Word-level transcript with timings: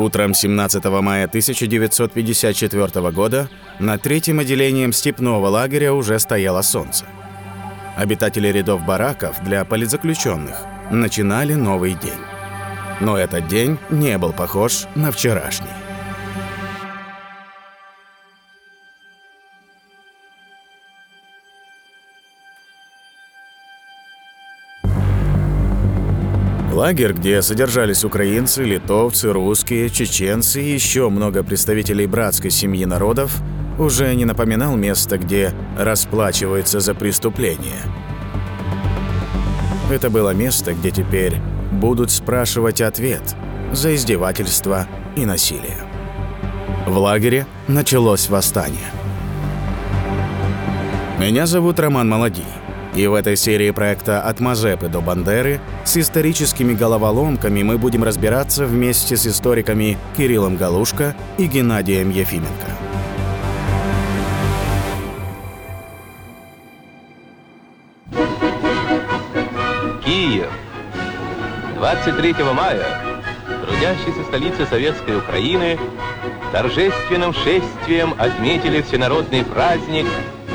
Утром 0.00 0.32
17 0.32 0.82
мая 1.02 1.26
1954 1.26 3.10
года 3.10 3.50
над 3.78 4.00
третьим 4.00 4.38
отделением 4.38 4.94
степного 4.94 5.48
лагеря 5.48 5.92
уже 5.92 6.18
стояло 6.18 6.62
солнце. 6.62 7.04
Обитатели 7.98 8.48
рядов 8.48 8.82
бараков 8.86 9.44
для 9.44 9.62
политзаключенных 9.66 10.56
начинали 10.90 11.52
новый 11.52 11.92
день. 11.92 12.24
Но 13.00 13.18
этот 13.18 13.46
день 13.48 13.76
не 13.90 14.16
был 14.16 14.32
похож 14.32 14.86
на 14.94 15.12
вчерашний. 15.12 15.79
Лагерь, 26.80 27.12
где 27.12 27.42
содержались 27.42 28.06
украинцы, 28.06 28.64
литовцы, 28.64 29.30
русские, 29.30 29.90
чеченцы 29.90 30.62
и 30.62 30.72
еще 30.72 31.10
много 31.10 31.42
представителей 31.42 32.06
братской 32.06 32.50
семьи 32.50 32.86
народов, 32.86 33.36
уже 33.78 34.14
не 34.14 34.24
напоминал 34.24 34.76
место, 34.76 35.18
где 35.18 35.52
расплачиваются 35.76 36.80
за 36.80 36.94
преступления. 36.94 37.82
Это 39.90 40.08
было 40.08 40.32
место, 40.32 40.72
где 40.72 40.90
теперь 40.90 41.36
будут 41.70 42.10
спрашивать 42.10 42.80
ответ 42.80 43.36
за 43.72 43.94
издевательство 43.94 44.86
и 45.16 45.26
насилие. 45.26 45.76
В 46.86 46.96
лагере 46.96 47.44
началось 47.68 48.30
восстание. 48.30 48.88
Меня 51.18 51.44
зовут 51.44 51.78
Роман 51.78 52.08
Молодий. 52.08 52.48
И 52.94 53.06
в 53.06 53.14
этой 53.14 53.36
серии 53.36 53.70
проекта 53.70 54.20
«От 54.20 54.40
Мазепы 54.40 54.88
до 54.88 55.00
Бандеры» 55.00 55.60
с 55.84 55.96
историческими 55.96 56.74
головоломками 56.74 57.62
мы 57.62 57.78
будем 57.78 58.02
разбираться 58.02 58.66
вместе 58.66 59.16
с 59.16 59.26
историками 59.26 59.96
Кириллом 60.16 60.56
Галушко 60.56 61.14
и 61.38 61.46
Геннадием 61.46 62.10
Ефименко. 62.10 62.50
Киев. 70.04 70.50
23 71.76 72.34
мая 72.54 73.10
трудящиеся 73.80 74.24
столицы 74.24 74.66
Советской 74.66 75.16
Украины 75.16 75.78
торжественным 76.52 77.32
шествием 77.32 78.14
отметили 78.18 78.82
всенародный 78.82 79.44
праздник 79.44 80.06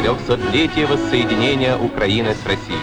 300-летие 0.06 0.86
воссоединения 0.86 1.76
Украины 1.76 2.36
с 2.36 2.48
Россией. 2.48 2.78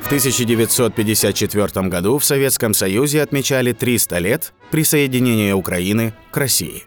В 0.00 0.06
1954 0.06 1.88
году 1.88 2.16
в 2.16 2.24
Советском 2.24 2.72
Союзе 2.72 3.20
отмечали 3.20 3.72
300 3.72 4.18
лет 4.18 4.54
присоединения 4.70 5.54
Украины 5.54 6.14
к 6.30 6.36
России. 6.38 6.84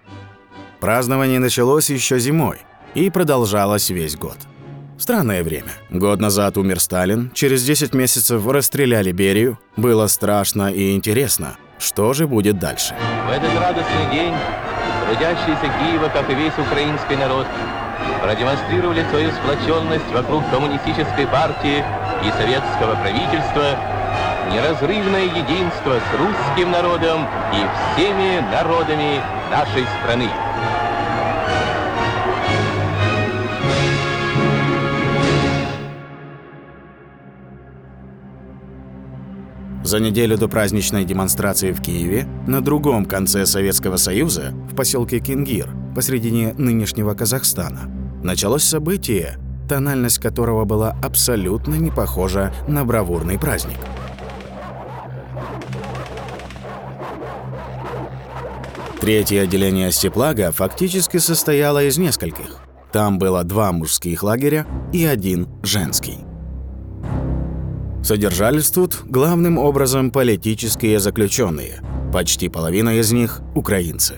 Празднование 0.80 1.38
началось 1.38 1.92
еще 1.92 2.18
зимой 2.18 2.58
и 2.95 3.12
продолжалось 3.12 3.92
весь 3.92 4.16
год. 4.16 4.38
Странное 4.98 5.44
время. 5.44 5.73
Год 5.92 6.20
назад 6.20 6.58
умер 6.58 6.80
Сталин, 6.80 7.30
через 7.36 7.64
10 7.64 7.94
месяцев 7.94 8.44
расстреляли 8.48 9.12
Берию. 9.12 9.59
Было 9.78 10.08
страшно 10.08 10.73
и 10.73 10.96
интересно, 10.96 11.58
что 11.78 12.14
же 12.14 12.25
будет 12.25 12.58
дальше. 12.58 12.96
В 13.28 13.31
этот 13.31 13.53
радостный 13.59 14.12
день 14.12 14.34
трудящиеся 15.06 15.72
Киева, 15.80 16.09
как 16.12 16.28
и 16.31 16.34
весь 16.34 16.58
украинский 16.58 17.16
народ, 17.16 17.46
продемонстрировали 18.22 19.04
свою 19.10 19.32
сплоченность 19.32 20.12
вокруг 20.14 20.44
коммунистической 20.50 21.28
партии 21.28 21.84
и 22.24 22.32
советского 22.32 22.96
правительства, 23.02 23.76
неразрывное 24.52 25.26
единство 25.26 26.00
с 26.00 26.20
русским 26.20 26.72
народом 26.72 27.28
и 27.54 27.96
всеми 27.96 28.40
народами 28.52 29.22
нашей 29.50 29.86
страны. 30.02 30.30
За 39.84 40.00
неделю 40.00 40.38
до 40.38 40.48
праздничной 40.48 41.04
демонстрации 41.04 41.74
в 41.74 41.81
Киеве, 41.81 42.26
на 42.48 42.62
другом 42.62 43.06
конце 43.06 43.46
Советского 43.46 43.98
Союза, 43.98 44.54
в 44.72 44.76
поселке 44.76 45.20
Кингир, 45.20 45.70
посредине 45.94 46.54
нынешнего 46.54 47.14
Казахстана, 47.14 48.00
началось 48.24 48.64
событие, 48.64 49.38
тональность 49.68 50.20
которого 50.20 50.66
была 50.66 50.96
абсолютно 51.04 51.76
не 51.76 51.92
похожа 51.92 52.54
на 52.68 52.86
бравурный 52.86 53.40
праздник. 53.40 53.78
Третье 59.00 59.42
отделение 59.42 59.92
Степлага 59.92 60.52
фактически 60.52 61.18
состояло 61.18 61.84
из 61.84 61.98
нескольких. 61.98 62.60
Там 62.92 63.18
было 63.18 63.44
два 63.44 63.72
мужских 63.72 64.22
лагеря 64.22 64.68
и 64.94 65.06
один 65.06 65.48
женский. 65.64 66.20
Содержались 68.04 68.70
тут 68.70 69.02
главным 69.06 69.58
образом 69.58 70.12
политические 70.12 71.00
заключенные. 71.00 71.81
Почти 72.12 72.50
половина 72.50 73.00
из 73.00 73.12
них– 73.12 73.42
украинцы. 73.56 74.16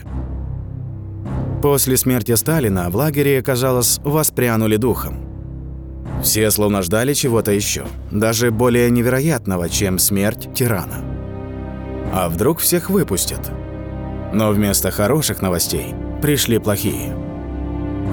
После 1.64 1.96
смерти 1.96 2.36
Сталина 2.36 2.90
в 2.90 2.96
лагере, 2.98 3.42
казалось, 3.42 4.02
воспрянули 4.04 4.76
духом. 4.76 5.16
Все 6.22 6.52
словно 6.52 6.82
ждали 6.82 7.14
чего-то 7.14 7.54
еще, 7.54 7.86
даже 8.12 8.52
более 8.52 8.90
невероятного, 8.92 9.70
чем 9.70 9.98
смерть 9.98 10.50
тирана. 10.54 10.98
А 12.14 12.28
вдруг 12.28 12.60
всех 12.60 12.90
выпустят? 12.90 13.50
Но 14.34 14.52
вместо 14.52 14.92
хороших 14.92 15.42
новостей 15.42 15.96
пришли 16.22 16.60
плохие. 16.60 17.16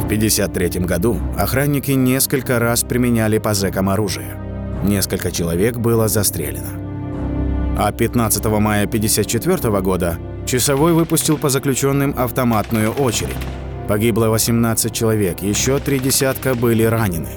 В 0.00 0.04
1953 0.04 0.82
году 0.86 1.18
охранники 1.36 1.90
несколько 1.90 2.60
раз 2.60 2.84
применяли 2.84 3.38
по 3.38 3.52
зэкам 3.52 3.88
оружие. 3.88 4.30
Несколько 4.84 5.32
человек 5.32 5.76
было 5.76 6.06
застрелено. 6.06 6.70
А 7.76 7.90
15 7.90 8.44
мая 8.44 8.84
1954 8.84 9.80
года 9.80 10.18
Часовой 10.50 10.94
выпустил 10.94 11.38
по 11.38 11.48
заключенным 11.48 12.12
автоматную 12.18 12.90
очередь. 12.90 13.36
Погибло 13.86 14.26
18 14.30 14.92
человек, 14.92 15.42
еще 15.42 15.78
три 15.78 16.00
десятка 16.00 16.56
были 16.56 16.82
ранены. 16.82 17.28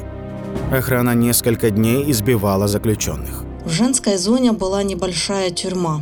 Охрана 0.72 1.14
несколько 1.14 1.70
дней 1.70 2.10
избивала 2.10 2.68
заключенных. 2.68 3.44
В 3.66 3.70
женской 3.70 4.18
зоне 4.18 4.52
была 4.52 4.82
небольшая 4.82 5.52
тюрьма. 5.52 6.02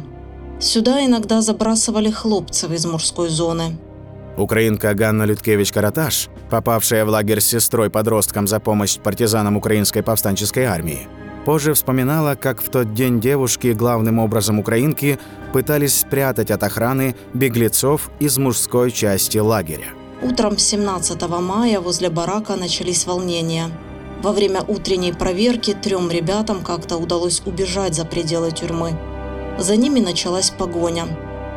Сюда 0.62 1.06
иногда 1.06 1.42
забрасывали 1.42 2.10
хлопцев 2.10 2.72
из 2.72 2.86
мужской 2.86 3.28
зоны. 3.28 3.78
Украинка 4.38 4.94
Ганна 4.94 5.26
Людкевич-Караташ, 5.26 6.30
попавшая 6.50 7.04
в 7.04 7.10
лагерь 7.10 7.42
с 7.42 7.48
сестрой-подростком 7.48 8.48
за 8.48 8.62
помощь 8.62 8.98
партизанам 8.98 9.58
украинской 9.58 10.02
повстанческой 10.02 10.64
армии, 10.64 11.10
Позже 11.46 11.74
вспоминала, 11.74 12.36
как 12.36 12.62
в 12.62 12.70
тот 12.70 12.94
день 12.94 13.20
девушки, 13.20 13.74
главным 13.74 14.20
образом 14.20 14.60
украинки, 14.60 15.18
пытались 15.54 16.00
спрятать 16.00 16.52
от 16.52 16.62
охраны 16.62 17.16
беглецов 17.34 18.12
из 18.20 18.38
мужской 18.38 18.92
части 18.92 19.40
лагеря. 19.40 19.88
Утром 20.22 20.60
17 20.60 21.22
мая 21.40 21.80
возле 21.80 22.10
барака 22.12 22.56
начались 22.56 23.08
волнения. 23.08 23.72
Во 24.22 24.34
время 24.34 24.62
утренней 24.62 25.14
проверки 25.14 25.74
трем 25.74 26.12
ребятам 26.12 26.64
как-то 26.64 26.98
удалось 26.98 27.42
убежать 27.46 27.96
за 27.96 28.06
пределы 28.06 28.52
тюрьмы. 28.52 28.92
За 29.58 29.76
ними 29.76 30.00
началась 30.00 30.52
погоня. 30.52 31.08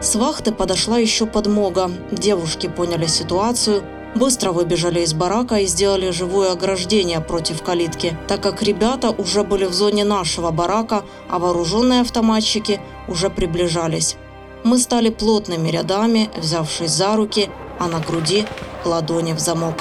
С 0.00 0.14
вахты 0.14 0.50
подошла 0.50 0.96
еще 0.96 1.26
подмога. 1.26 1.90
Девушки 2.10 2.68
поняли 2.68 3.06
ситуацию– 3.06 3.82
быстро 4.14 4.52
выбежали 4.52 5.00
из 5.00 5.12
барака 5.14 5.56
и 5.56 5.66
сделали 5.66 6.10
живое 6.10 6.52
ограждение 6.52 7.20
против 7.20 7.62
калитки, 7.62 8.16
так 8.28 8.40
как 8.42 8.62
ребята 8.62 9.10
уже 9.10 9.42
были 9.42 9.64
в 9.64 9.72
зоне 9.72 10.04
нашего 10.04 10.50
барака, 10.50 11.02
а 11.28 11.38
вооруженные 11.38 12.00
автоматчики 12.00 12.80
уже 13.08 13.30
приближались. 13.30 14.16
Мы 14.62 14.78
стали 14.78 15.10
плотными 15.10 15.68
рядами, 15.68 16.30
взявшись 16.36 16.90
за 16.90 17.16
руки, 17.16 17.50
а 17.78 17.88
на 17.88 18.00
груди 18.00 18.46
ладони 18.84 19.32
в 19.32 19.38
замок. 19.38 19.74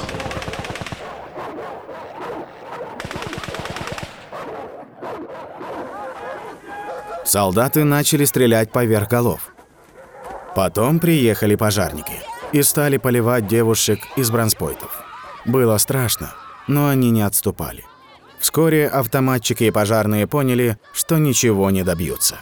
Солдаты 7.24 7.84
начали 7.84 8.26
стрелять 8.26 8.72
поверх 8.72 9.10
голов. 9.10 9.54
Потом 10.56 11.00
приехали 11.00 11.56
пожарники– 11.56 12.22
и 12.54 12.64
стали 12.64 12.98
поливать 12.98 13.48
девушек 13.48 14.00
из 14.16 14.32
бронспойтов. 14.32 15.04
Было 15.46 15.78
страшно, 15.78 16.34
но 16.68 16.88
они 16.88 17.12
не 17.12 17.22
отступали. 17.22 17.84
Вскоре 18.40 18.88
автоматчики 18.88 19.66
и 19.66 19.72
пожарные 19.72 20.28
поняли, 20.28 20.78
что 20.94 21.18
ничего 21.18 21.70
не 21.72 21.84
добьются. 21.84 22.38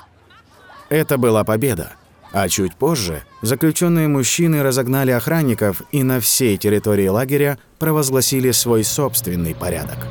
Это 0.90 1.18
была 1.18 1.44
победа, 1.44 1.94
а 2.34 2.50
чуть 2.50 2.76
позже 2.76 3.24
заключенные 3.42 4.08
мужчины 4.08 4.64
разогнали 4.64 5.12
охранников 5.12 5.82
и 5.92 6.04
на 6.04 6.20
всей 6.20 6.58
территории 6.58 7.08
лагеря 7.08 7.58
провозгласили 7.80 8.52
свой 8.52 8.84
собственный 8.84 9.56
порядок. 9.56 10.08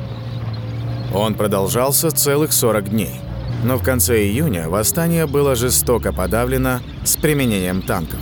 Он 1.13 1.35
продолжался 1.35 2.09
целых 2.11 2.53
40 2.53 2.89
дней. 2.89 3.21
Но 3.63 3.77
в 3.77 3.83
конце 3.83 4.23
июня 4.23 4.69
восстание 4.69 5.27
было 5.27 5.55
жестоко 5.55 6.11
подавлено 6.11 6.79
с 7.03 7.15
применением 7.15 7.83
танков. 7.83 8.19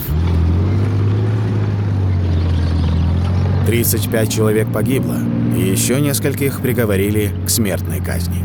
35 3.69 4.33
человек 4.33 4.74
погибло, 4.74 5.18
и 5.56 5.62
еще 5.62 6.01
нескольких 6.01 6.60
приговорили 6.60 7.30
к 7.45 7.51
смертной 7.51 8.00
казни. 8.04 8.39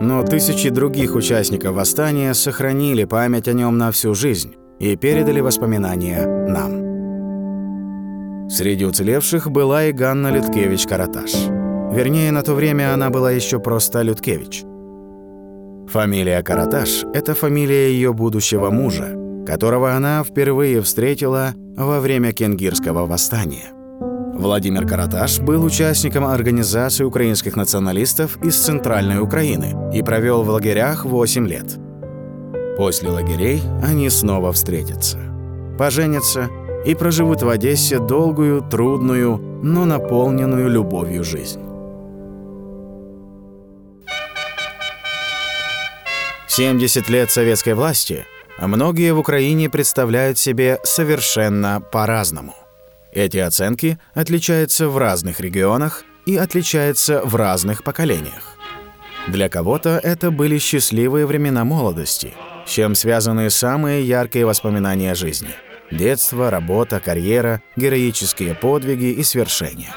Но 0.00 0.24
тысячи 0.24 0.70
других 0.70 1.14
участников 1.14 1.76
восстания 1.76 2.34
сохранили 2.34 3.04
память 3.04 3.46
о 3.46 3.52
нем 3.52 3.78
на 3.78 3.92
всю 3.92 4.16
жизнь 4.16 4.56
и 4.80 4.96
передали 4.96 5.38
воспоминания 5.38 6.26
нам. 6.48 6.82
Среди 8.50 8.84
уцелевших 8.84 9.52
была 9.52 9.84
и 9.84 9.92
Ганна 9.92 10.32
Людкевич-Караташ. 10.32 11.32
Вернее, 11.94 12.32
на 12.32 12.42
то 12.42 12.54
время 12.54 12.92
она 12.92 13.10
была 13.10 13.30
еще 13.30 13.60
просто 13.60 14.02
Людкевич. 14.02 14.64
Фамилия 15.88 16.42
Караташ– 16.42 17.04
это 17.14 17.34
фамилия 17.34 17.90
ее 17.90 18.12
будущего 18.12 18.70
мужа, 18.70 19.14
которого 19.46 19.92
она 19.92 20.24
впервые 20.24 20.80
встретила 20.80 21.54
во 21.76 22.00
время 22.00 22.32
Кенгирского 22.32 23.04
восстания. 23.06 23.72
Владимир 24.34 24.86
Караташ 24.86 25.40
был 25.40 25.62
участником 25.64 26.24
организации 26.24 27.04
украинских 27.04 27.56
националистов 27.56 28.38
из 28.42 28.56
Центральной 28.56 29.20
Украины 29.20 29.92
и 29.92 30.02
провел 30.02 30.42
в 30.42 30.48
лагерях 30.48 31.04
8 31.04 31.46
лет. 31.46 31.78
После 32.78 33.10
лагерей 33.10 33.60
они 33.82 34.08
снова 34.08 34.52
встретятся, 34.52 35.18
поженятся 35.78 36.48
и 36.86 36.94
проживут 36.94 37.42
в 37.42 37.48
Одессе 37.48 37.98
долгую, 37.98 38.62
трудную, 38.62 39.36
но 39.62 39.84
наполненную 39.84 40.68
любовью 40.70 41.22
жизнь. 41.22 41.60
Семьдесят 46.54 47.08
лет 47.08 47.30
советской 47.30 47.72
власти 47.72 48.26
а 48.58 48.68
многие 48.68 49.14
в 49.14 49.18
Украине 49.18 49.70
представляют 49.70 50.36
себе 50.36 50.78
совершенно 50.84 51.80
по-разному. 51.80 52.54
Эти 53.10 53.38
оценки 53.38 53.98
отличаются 54.12 54.90
в 54.90 54.98
разных 54.98 55.40
регионах 55.40 56.04
и 56.26 56.36
отличаются 56.36 57.22
в 57.24 57.34
разных 57.36 57.82
поколениях. 57.82 58.58
Для 59.28 59.48
кого-то 59.48 59.98
это 60.02 60.30
были 60.30 60.58
счастливые 60.58 61.24
времена 61.24 61.64
молодости, 61.64 62.34
с 62.66 62.70
чем 62.70 62.94
связаны 62.94 63.48
самые 63.48 64.06
яркие 64.06 64.44
воспоминания 64.44 65.14
жизни– 65.14 65.54
Детство, 65.92 66.50
работа, 66.50 67.00
карьера, 67.00 67.60
героические 67.76 68.54
подвиги 68.54 69.12
и 69.12 69.22
свершения. 69.22 69.94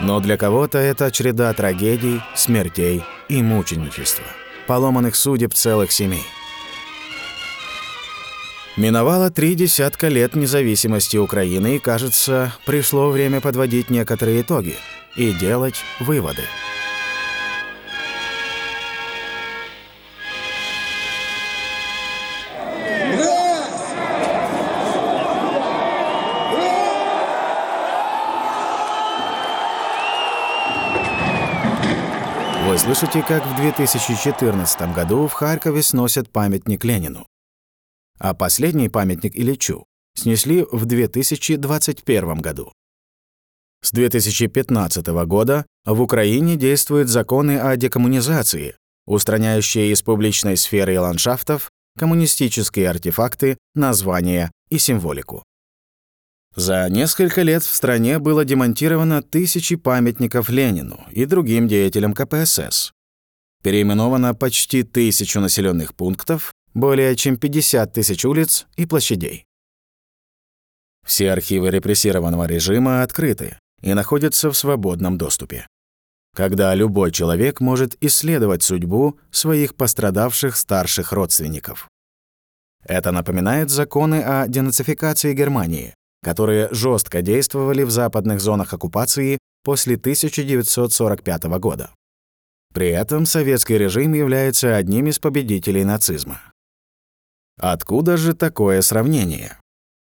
Но 0.00 0.20
для 0.20 0.36
кого-то 0.36 0.78
это 0.78 1.10
череда 1.10 1.52
трагедий, 1.52 2.20
смертей 2.36 3.02
и 3.28 3.42
мученичества, 3.42 4.24
поломанных 4.66 5.16
судеб 5.16 5.54
целых 5.54 5.92
семей. 5.92 6.24
Миновало 8.76 9.30
три 9.30 9.54
десятка 9.54 10.08
лет 10.08 10.34
независимости 10.34 11.18
Украины, 11.18 11.76
и, 11.76 11.78
кажется, 11.78 12.54
пришло 12.64 13.10
время 13.10 13.40
подводить 13.42 13.90
некоторые 13.90 14.40
итоги 14.40 14.76
и 15.14 15.32
делать 15.32 15.84
выводы. 16.00 16.42
Слышите, 32.94 33.24
как 33.26 33.46
в 33.46 33.56
2014 33.56 34.94
году 34.94 35.26
в 35.26 35.32
Харькове 35.32 35.82
сносят 35.82 36.28
памятник 36.28 36.84
Ленину. 36.84 37.26
А 38.18 38.34
последний 38.34 38.90
памятник 38.90 39.34
Ильичу 39.34 39.86
снесли 40.14 40.66
в 40.70 40.84
2021 40.84 42.38
году. 42.40 42.70
С 43.82 43.92
2015 43.92 45.06
года 45.26 45.64
в 45.86 46.02
Украине 46.02 46.56
действуют 46.56 47.08
законы 47.08 47.58
о 47.58 47.74
декоммунизации, 47.76 48.76
устраняющие 49.06 49.90
из 49.90 50.02
публичной 50.02 50.58
сферы 50.58 50.94
и 50.94 50.98
ландшафтов 50.98 51.70
коммунистические 51.98 52.90
артефакты, 52.90 53.56
названия 53.74 54.50
и 54.68 54.76
символику. 54.76 55.44
За 56.54 56.86
несколько 56.90 57.42
лет 57.42 57.62
в 57.62 57.74
стране 57.74 58.18
было 58.18 58.44
демонтировано 58.44 59.22
тысячи 59.22 59.76
памятников 59.76 60.50
Ленину 60.50 61.00
и 61.10 61.24
другим 61.24 61.66
деятелям 61.66 62.12
КПСС. 62.12 62.92
Переименовано 63.62 64.34
почти 64.34 64.82
тысячу 64.82 65.40
населенных 65.40 65.94
пунктов, 65.94 66.52
более 66.74 67.16
чем 67.16 67.36
50 67.36 67.92
тысяч 67.92 68.24
улиц 68.24 68.66
и 68.76 68.84
площадей. 68.84 69.46
Все 71.06 71.32
архивы 71.32 71.70
репрессированного 71.70 72.44
режима 72.46 73.02
открыты 73.02 73.58
и 73.80 73.94
находятся 73.94 74.50
в 74.50 74.56
свободном 74.56 75.16
доступе. 75.16 75.66
Когда 76.34 76.74
любой 76.74 77.12
человек 77.12 77.60
может 77.60 77.96
исследовать 78.02 78.62
судьбу 78.62 79.18
своих 79.30 79.74
пострадавших 79.74 80.56
старших 80.56 81.12
родственников. 81.12 81.88
Это 82.84 83.10
напоминает 83.12 83.70
законы 83.70 84.22
о 84.22 84.48
денацификации 84.48 85.34
Германии, 85.34 85.94
которые 86.22 86.68
жестко 86.70 87.22
действовали 87.22 87.82
в 87.82 87.90
западных 87.90 88.40
зонах 88.40 88.72
оккупации 88.72 89.38
после 89.64 89.96
1945 89.96 91.44
года. 91.58 91.90
При 92.72 92.88
этом 92.88 93.26
советский 93.26 93.76
режим 93.76 94.14
является 94.14 94.76
одним 94.76 95.06
из 95.08 95.18
победителей 95.18 95.84
нацизма. 95.84 96.40
Откуда 97.60 98.16
же 98.16 98.34
такое 98.34 98.80
сравнение? 98.82 99.58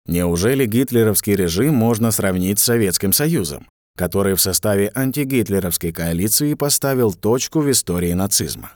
Неужели 0.07 0.67
гитлеровский 0.67 1.35
режим 1.35 1.75
можно 1.75 2.11
сравнить 2.11 2.59
с 2.59 2.65
Советским 2.65 3.13
Союзом, 3.13 3.69
который 3.97 4.35
в 4.35 4.41
составе 4.41 4.91
антигитлеровской 4.95 5.93
коалиции 5.93 6.55
поставил 6.55 7.15
точку 7.15 7.61
в 7.61 7.71
истории 7.71 8.13
нацизма? 8.13 8.73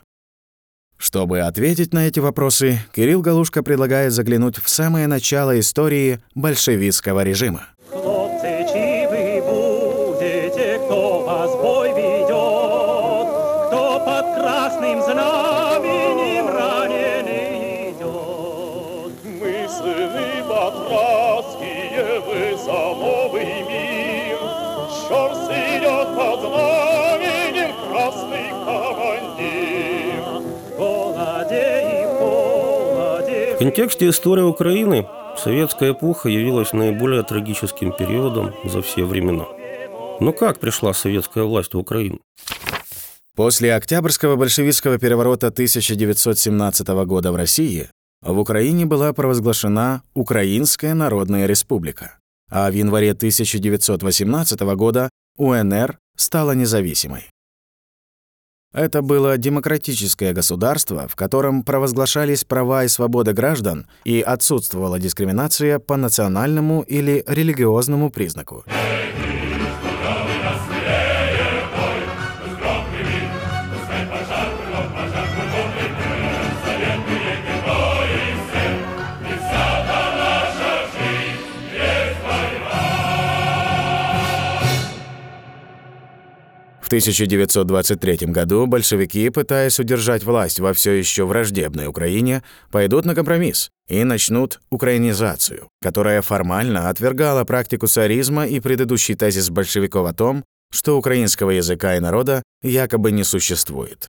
Чтобы 0.97 1.41
ответить 1.41 1.93
на 1.93 2.07
эти 2.07 2.19
вопросы, 2.19 2.79
Кирилл 2.91 3.21
Галушка 3.21 3.61
предлагает 3.61 4.13
заглянуть 4.13 4.57
в 4.57 4.67
самое 4.67 5.05
начало 5.05 5.59
истории 5.59 6.19
большевистского 6.33 7.23
режима. 7.23 7.67
Хлопцы, 7.91 8.65
вы 9.09 9.41
будете, 9.45 10.79
кто 10.85 11.23
вас 11.23 11.51
бой 11.51 11.89
ведет, 11.89 13.27
кто 13.67 13.99
под 14.05 14.25
красным 14.41 15.01
знаменем 15.03 16.47
раненый 16.47 17.91
идет. 17.91 19.13
Мы 19.23 19.67
сыны 19.69 20.43
батрацкие, 20.49 22.21
вы 22.25 22.57
за 22.57 22.71
новый 22.71 23.61
мир. 23.69 24.39
Щорс 25.07 25.47
идет 25.47 26.07
под 26.17 26.39
знаменем 26.41 26.76
В 33.57 33.59
контексте 33.59 34.07
истории 34.09 34.43
Украины 34.43 35.07
советская 35.35 35.93
эпоха 35.93 36.29
явилась 36.29 36.73
наиболее 36.73 37.23
трагическим 37.23 37.91
периодом 37.91 38.53
за 38.63 38.83
все 38.83 39.03
времена. 39.03 39.47
Но 40.19 40.31
как 40.31 40.59
пришла 40.59 40.93
советская 40.93 41.43
власть 41.43 41.73
в 41.73 41.79
Украину? 41.79 42.19
После 43.35 43.73
Октябрьского 43.73 44.35
большевистского 44.35 44.99
переворота 44.99 45.47
1917 45.47 46.87
года 47.07 47.31
в 47.31 47.35
России 47.35 47.89
в 48.21 48.37
Украине 48.37 48.85
была 48.85 49.11
провозглашена 49.11 50.03
Украинская 50.13 50.93
Народная 50.93 51.47
Республика, 51.47 52.19
а 52.51 52.69
в 52.69 52.75
январе 52.75 53.13
1918 53.13 54.59
года 54.75 55.09
УНР 55.35 55.97
стала 56.15 56.51
независимой. 56.51 57.31
Это 58.77 59.01
было 59.01 59.39
демократическое 59.39 60.33
государство, 60.33 61.07
в 61.07 61.15
котором 61.15 61.63
провозглашались 61.63 62.43
права 62.43 62.83
и 62.83 62.87
свободы 62.87 63.33
граждан 63.33 63.87
и 64.05 64.21
отсутствовала 64.21 64.99
дискриминация 64.99 65.79
по 65.79 65.97
национальному 65.97 66.83
или 66.83 67.23
религиозному 67.25 68.11
признаку. 68.11 68.65
В 86.87 86.89
1923 86.89 88.27
году 88.27 88.65
большевики, 88.65 89.29
пытаясь 89.29 89.77
удержать 89.77 90.23
власть 90.23 90.61
во 90.61 90.71
все 90.71 90.93
еще 90.93 91.25
враждебной 91.25 91.87
Украине, 91.87 92.43
пойдут 92.71 93.03
на 93.03 93.13
компромисс 93.13 93.69
и 93.89 94.05
начнут 94.05 94.61
украинизацию, 94.69 95.67
которая 95.81 96.21
формально 96.21 96.87
отвергала 96.87 97.43
практику 97.43 97.87
царизма 97.87 98.47
и 98.47 98.61
предыдущий 98.61 99.15
тезис 99.15 99.49
большевиков 99.49 100.07
о 100.07 100.13
том, 100.13 100.45
что 100.71 100.97
украинского 100.97 101.49
языка 101.49 101.97
и 101.97 101.99
народа 101.99 102.41
якобы 102.63 103.11
не 103.11 103.25
существует. 103.25 104.07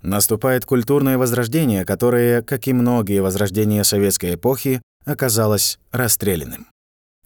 Наступает 0.00 0.64
культурное 0.64 1.18
возрождение, 1.18 1.84
которое, 1.84 2.40
как 2.40 2.68
и 2.68 2.72
многие 2.72 3.20
возрождения 3.20 3.84
советской 3.84 4.36
эпохи, 4.36 4.80
оказалось 5.04 5.78
расстрелянным. 5.92 6.68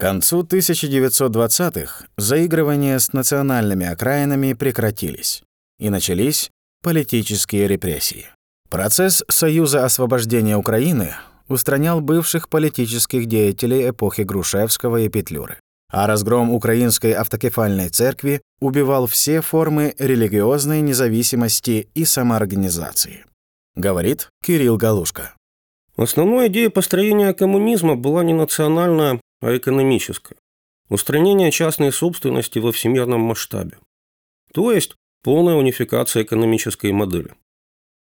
К 0.03 0.05
концу 0.05 0.43
1920-х 0.43 2.07
заигрывания 2.17 2.99
с 2.99 3.13
национальными 3.13 3.87
окраинами 3.87 4.53
прекратились, 4.53 5.45
и 5.79 5.91
начались 5.91 6.51
политические 6.83 7.69
репрессии. 7.69 8.27
Процесс 8.69 9.23
Союза 9.29 9.85
освобождения 9.85 10.57
Украины 10.57 11.15
устранял 11.47 12.01
бывших 12.01 12.49
политических 12.49 13.27
деятелей 13.27 13.91
эпохи 13.91 14.23
Грушевского 14.23 14.97
и 14.97 15.09
Петлюры, 15.09 15.61
а 15.89 16.09
разгром 16.09 16.51
Украинской 16.51 17.13
автокефальной 17.13 17.89
церкви 17.89 18.43
убивал 18.61 19.07
все 19.07 19.41
формы 19.41 19.95
религиозной 20.01 20.81
независимости 20.81 21.89
и 21.95 22.05
самоорганизации. 22.05 23.25
Говорит 23.77 24.31
Кирилл 24.45 24.79
Галушка. 24.79 25.37
Основной 25.97 26.49
идеей 26.49 26.71
построения 26.71 27.33
коммунизма 27.35 27.95
была 27.95 28.25
не 28.25 28.35
национальная, 28.35 29.21
а 29.43 29.57
экономическая. 29.57 30.37
Устранение 30.89 31.51
частной 31.51 31.93
собственности 31.93 32.59
во 32.59 32.71
всемирном 32.73 33.21
масштабе. 33.21 33.79
То 34.55 34.73
есть 34.73 34.97
полная 35.23 35.57
унификация 35.57 36.23
экономической 36.23 36.93
модели. 36.93 37.35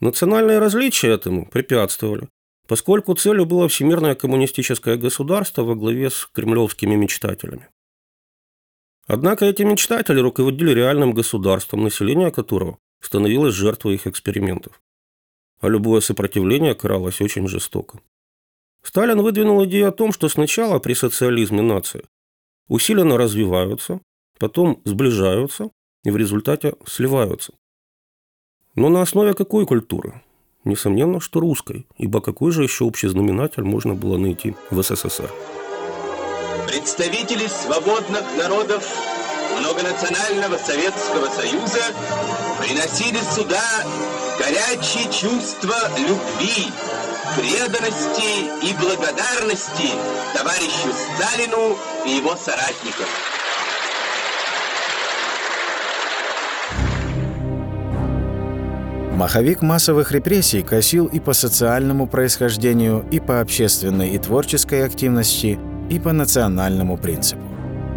Национальные 0.00 0.58
различия 0.58 1.08
этому 1.08 1.46
препятствовали, 1.46 2.28
поскольку 2.68 3.14
целью 3.14 3.46
было 3.46 3.68
всемирное 3.68 4.14
коммунистическое 4.14 4.96
государство 4.96 5.62
во 5.62 5.74
главе 5.74 6.10
с 6.10 6.26
кремлевскими 6.26 6.94
мечтателями. 6.94 7.68
Однако 9.06 9.46
эти 9.46 9.62
мечтатели 9.62 10.20
руководили 10.20 10.72
реальным 10.72 11.12
государством, 11.12 11.84
население 11.84 12.30
которого 12.30 12.78
становилось 13.00 13.54
жертвой 13.54 13.94
их 13.94 14.06
экспериментов. 14.06 14.80
А 15.60 15.68
любое 15.68 16.00
сопротивление 16.00 16.74
каралось 16.74 17.20
очень 17.20 17.48
жестоко. 17.48 18.00
Сталин 18.84 19.22
выдвинул 19.22 19.64
идею 19.64 19.88
о 19.88 19.92
том, 19.92 20.12
что 20.12 20.28
сначала 20.28 20.78
при 20.78 20.94
социализме 20.94 21.62
нации 21.62 22.04
усиленно 22.68 23.16
развиваются, 23.16 24.00
потом 24.38 24.80
сближаются 24.84 25.70
и 26.04 26.10
в 26.10 26.16
результате 26.16 26.74
сливаются. 26.86 27.54
Но 28.74 28.90
на 28.90 29.02
основе 29.02 29.34
какой 29.34 29.66
культуры? 29.66 30.22
Несомненно, 30.64 31.20
что 31.20 31.40
русской, 31.40 31.86
ибо 31.96 32.20
какой 32.20 32.52
же 32.52 32.62
еще 32.62 32.84
общий 32.84 33.08
знаменатель 33.08 33.64
можно 33.64 33.94
было 33.94 34.18
найти 34.18 34.54
в 34.70 34.82
СССР? 34.82 35.30
Представители 36.66 37.46
свободных 37.46 38.24
народов 38.36 38.84
многонационального 39.58 40.56
Советского 40.56 41.26
Союза 41.26 41.82
приносили 42.60 43.18
сюда 43.34 43.62
горячие 44.38 45.04
чувства 45.12 45.76
любви, 45.98 46.72
преданности 47.36 48.46
и 48.62 48.74
благодарности 48.80 49.90
товарищу 50.34 50.90
Сталину 50.92 51.76
и 52.06 52.16
его 52.16 52.36
соратникам. 52.36 53.06
Маховик 59.16 59.62
массовых 59.62 60.10
репрессий 60.10 60.62
косил 60.62 61.06
и 61.06 61.20
по 61.20 61.34
социальному 61.34 62.08
происхождению, 62.08 63.06
и 63.12 63.20
по 63.20 63.40
общественной 63.40 64.10
и 64.10 64.18
творческой 64.18 64.84
активности, 64.84 65.58
и 65.88 66.00
по 66.00 66.12
национальному 66.12 66.96
принципу. 66.96 67.53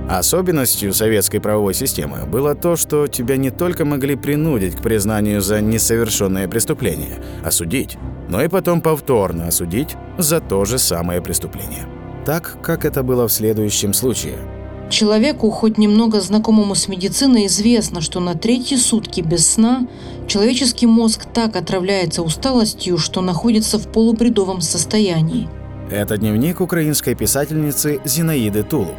Особенностью 0.09 0.93
советской 0.93 1.39
правовой 1.39 1.73
системы 1.73 2.25
было 2.25 2.55
то, 2.55 2.75
что 2.75 3.07
тебя 3.07 3.35
не 3.35 3.51
только 3.51 3.83
могли 3.83 4.15
принудить 4.15 4.75
к 4.75 4.81
признанию 4.81 5.41
за 5.41 5.59
несовершенное 5.59 6.47
преступление, 6.47 7.21
осудить, 7.43 7.97
но 8.29 8.41
и 8.41 8.47
потом 8.47 8.81
повторно 8.81 9.47
осудить 9.47 9.95
за 10.17 10.39
то 10.39 10.63
же 10.63 10.77
самое 10.77 11.21
преступление. 11.21 11.85
Так, 12.25 12.57
как 12.61 12.85
это 12.85 13.03
было 13.03 13.27
в 13.27 13.33
следующем 13.33 13.93
случае– 13.93 14.37
Человеку, 14.89 15.49
хоть 15.49 15.77
немного 15.77 16.21
знакомому 16.21 16.73
с 16.73 16.87
медициной, 16.87 17.47
известно, 17.47 17.99
что 17.99 18.19
на 18.21 18.35
третьи 18.35 18.77
сутки 18.77 19.19
без 19.19 19.45
сна 19.45 19.85
человеческий 20.27 20.87
мозг 20.87 21.25
так 21.33 21.57
отравляется 21.57 22.23
усталостью, 22.23 22.97
что 22.97 23.21
находится 23.21 23.79
в 23.79 23.91
полубредовом 23.91 24.61
состоянии. 24.61 25.49
Это 25.91 26.17
дневник 26.17 26.61
украинской 26.61 27.15
писательницы 27.15 27.99
Зинаиды 28.05 28.63
Тулуб. 28.63 28.95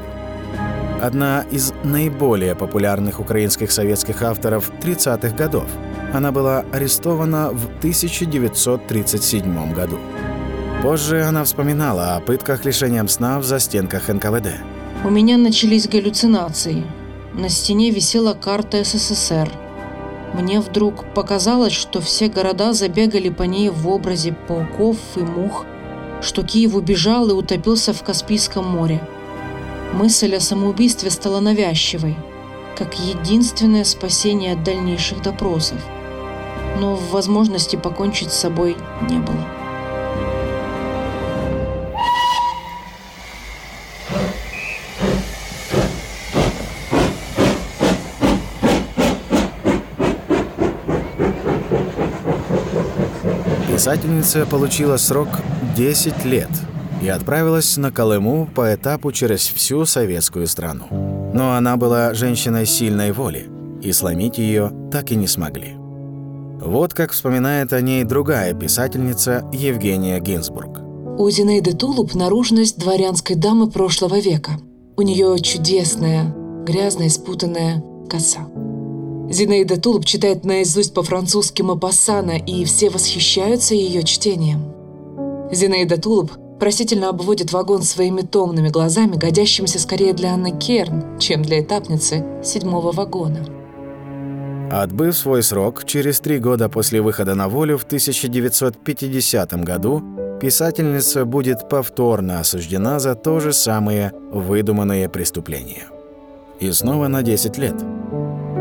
Одна 1.00 1.44
из 1.52 1.72
наиболее 1.84 2.56
популярных 2.56 3.20
украинских 3.20 3.70
советских 3.70 4.22
авторов 4.22 4.72
30-х 4.82 5.36
годов. 5.36 5.66
Она 6.12 6.32
была 6.32 6.64
арестована 6.72 7.50
в 7.50 7.66
1937 7.78 9.72
году. 9.72 10.00
Позже 10.82 11.22
она 11.22 11.44
вспоминала 11.44 12.16
о 12.16 12.20
пытках 12.20 12.64
лишением 12.64 13.06
сна 13.06 13.38
в 13.38 13.44
застенках 13.44 14.08
НКВД. 14.08 14.48
У 15.04 15.10
меня 15.10 15.36
начались 15.36 15.88
галлюцинации. 15.88 16.84
На 17.32 17.48
стене 17.48 17.90
висела 17.90 18.34
карта 18.34 18.82
СССР. 18.82 19.48
Мне 20.34 20.58
вдруг 20.60 21.04
показалось, 21.14 21.74
что 21.74 22.00
все 22.00 22.28
города 22.28 22.72
забегали 22.72 23.28
по 23.28 23.44
ней 23.44 23.70
в 23.70 23.86
образе 23.88 24.32
пауков 24.48 24.96
и 25.14 25.20
мух, 25.20 25.64
что 26.22 26.42
Киев 26.42 26.74
убежал 26.74 27.28
и 27.30 27.32
утопился 27.32 27.92
в 27.92 28.02
Каспийском 28.02 28.66
море. 28.66 29.00
Мысль 29.92 30.37
о 30.37 30.40
самоубийстве 30.40 31.11
стала 31.11 31.40
навязчивой, 31.40 32.14
как 32.76 32.95
единственное 32.99 33.85
спасение 33.85 34.52
от 34.52 34.62
дальнейших 34.62 35.23
допросов. 35.23 35.78
Но 36.78 36.95
возможности 36.95 37.76
покончить 37.76 38.30
с 38.33 38.38
собой 38.38 38.76
не 39.09 39.18
было. 39.18 39.45
Писательница 53.73 54.45
получила 54.45 54.97
срок 54.97 55.28
10 55.76 56.25
лет 56.25 56.50
и 57.02 57.08
отправилась 57.08 57.76
на 57.76 57.92
Колыму 57.92 58.48
по 58.54 58.74
этапу 58.74 59.12
через 59.12 59.46
всю 59.46 59.84
советскую 59.84 60.46
страну. 60.46 60.86
Но 61.32 61.54
она 61.54 61.76
была 61.76 62.14
женщиной 62.14 62.66
сильной 62.66 63.12
воли, 63.12 63.48
и 63.82 63.92
сломить 63.92 64.38
ее 64.38 64.72
так 64.90 65.12
и 65.12 65.16
не 65.16 65.26
смогли. 65.26 65.74
Вот 66.60 66.92
как 66.94 67.12
вспоминает 67.12 67.72
о 67.72 67.80
ней 67.80 68.02
другая 68.04 68.52
писательница 68.52 69.48
Евгения 69.52 70.18
Гинзбург. 70.18 70.80
У 71.18 71.30
Зинаиды 71.30 71.72
Тулуп 71.72 72.14
наружность 72.14 72.78
дворянской 72.78 73.36
дамы 73.36 73.70
прошлого 73.70 74.18
века. 74.18 74.52
У 74.96 75.02
нее 75.02 75.38
чудесная, 75.40 76.34
грязная, 76.64 77.08
спутанная 77.10 77.82
коса. 78.08 78.48
Зинаида 79.30 79.80
Тулуп 79.80 80.04
читает 80.04 80.44
наизусть 80.44 80.94
по-французски 80.94 81.62
Мапассана, 81.62 82.38
и 82.38 82.64
все 82.64 82.90
восхищаются 82.90 83.74
ее 83.74 84.02
чтением. 84.02 84.72
Зинаида 85.52 86.00
Тулуп 86.00 86.32
просительно 86.58 87.08
обводит 87.08 87.52
вагон 87.52 87.82
своими 87.82 88.22
томными 88.22 88.68
глазами, 88.68 89.16
годящимися 89.16 89.78
скорее 89.78 90.12
для 90.12 90.34
Анны 90.34 90.52
Керн, 90.58 91.18
чем 91.18 91.42
для 91.42 91.60
этапницы 91.60 92.24
седьмого 92.42 92.92
вагона. 92.92 93.44
Отбыв 94.70 95.16
свой 95.16 95.42
срок, 95.42 95.84
через 95.86 96.20
три 96.20 96.38
года 96.38 96.68
после 96.68 97.00
выхода 97.00 97.34
на 97.34 97.48
волю 97.48 97.78
в 97.78 97.84
1950 97.84 99.64
году 99.64 100.02
писательница 100.40 101.24
будет 101.24 101.68
повторно 101.68 102.40
осуждена 102.40 102.98
за 102.98 103.14
то 103.14 103.40
же 103.40 103.52
самое 103.52 104.12
выдуманное 104.30 105.08
преступление. 105.08 105.86
И 106.60 106.70
снова 106.72 107.08
на 107.08 107.22
10 107.22 107.58
лет– 107.58 107.76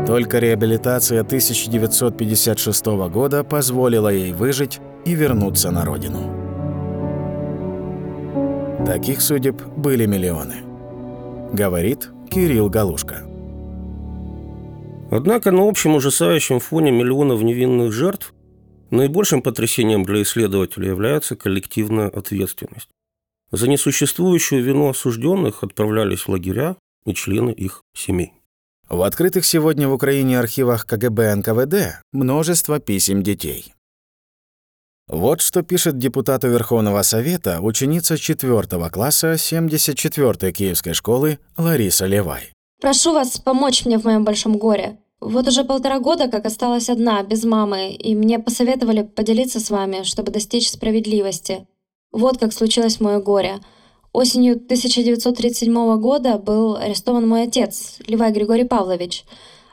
только 0.08 0.38
реабилитация 0.38 1.20
1956 1.20 2.86
года 3.10 3.44
позволила 3.44 4.08
ей 4.08 4.32
выжить 4.32 4.80
и 5.04 5.14
вернуться 5.14 5.70
на 5.70 5.84
родину. 5.84 6.37
Таких 8.86 9.20
судеб 9.20 9.60
были 9.76 10.06
миллионы. 10.06 10.62
Говорит 11.52 12.10
Кирилл 12.30 12.70
Галушка. 12.70 13.26
Однако 15.10 15.50
на 15.50 15.68
общем 15.68 15.96
ужасающем 15.96 16.60
фоне 16.60 16.92
миллионов 16.92 17.42
невинных 17.42 17.92
жертв 17.92 18.34
наибольшим 18.90 19.42
потрясением 19.42 20.04
для 20.04 20.22
исследователя 20.22 20.88
является 20.88 21.34
коллективная 21.34 22.08
ответственность. 22.08 22.88
За 23.50 23.68
несуществующую 23.68 24.62
вину 24.62 24.90
осужденных 24.90 25.64
отправлялись 25.64 26.22
в 26.22 26.28
лагеря 26.28 26.76
и 27.04 27.14
члены 27.14 27.50
их 27.50 27.82
семей. 27.94 28.34
В 28.88 29.02
открытых 29.02 29.44
сегодня 29.44 29.88
в 29.88 29.92
Украине 29.92 30.38
архивах 30.38 30.86
КГБ 30.86 31.34
НКВД 31.36 32.00
множество 32.12 32.78
писем 32.78 33.22
детей. 33.22 33.74
Вот 35.08 35.40
что 35.40 35.62
пишет 35.62 35.96
депутату 35.96 36.48
Верховного 36.48 37.00
Совета 37.00 37.60
ученица 37.62 38.18
4 38.18 38.90
класса 38.90 39.32
74-й 39.32 40.52
Киевской 40.52 40.92
школы 40.92 41.38
Лариса 41.56 42.04
Левай. 42.04 42.52
Прошу 42.82 43.14
вас 43.14 43.38
помочь 43.38 43.86
мне 43.86 43.98
в 43.98 44.04
моем 44.04 44.24
большом 44.24 44.58
горе. 44.58 44.98
Вот 45.18 45.48
уже 45.48 45.64
полтора 45.64 45.98
года, 45.98 46.28
как 46.28 46.44
осталась 46.44 46.90
одна, 46.90 47.22
без 47.22 47.44
мамы, 47.44 47.92
и 47.92 48.14
мне 48.14 48.38
посоветовали 48.38 49.02
поделиться 49.02 49.60
с 49.60 49.70
вами, 49.70 50.02
чтобы 50.02 50.30
достичь 50.30 50.70
справедливости. 50.70 51.66
Вот 52.12 52.36
как 52.36 52.52
случилось 52.52 53.00
мое 53.00 53.18
горе. 53.18 53.60
Осенью 54.12 54.56
1937 54.56 56.00
года 56.00 56.38
был 56.38 56.76
арестован 56.76 57.26
мой 57.26 57.44
отец, 57.44 57.96
Левай 58.06 58.30
Григорий 58.30 58.64
Павлович. 58.64 59.24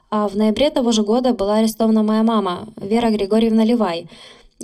А 0.10 0.30
в 0.30 0.38
ноябре 0.38 0.70
того 0.70 0.94
же 0.94 1.04
года 1.04 1.34
была 1.34 1.58
арестована 1.58 2.04
моя 2.04 2.24
мама, 2.24 2.70
Вера 2.78 3.10
Григорьевна 3.10 3.66
Левай. 3.66 4.10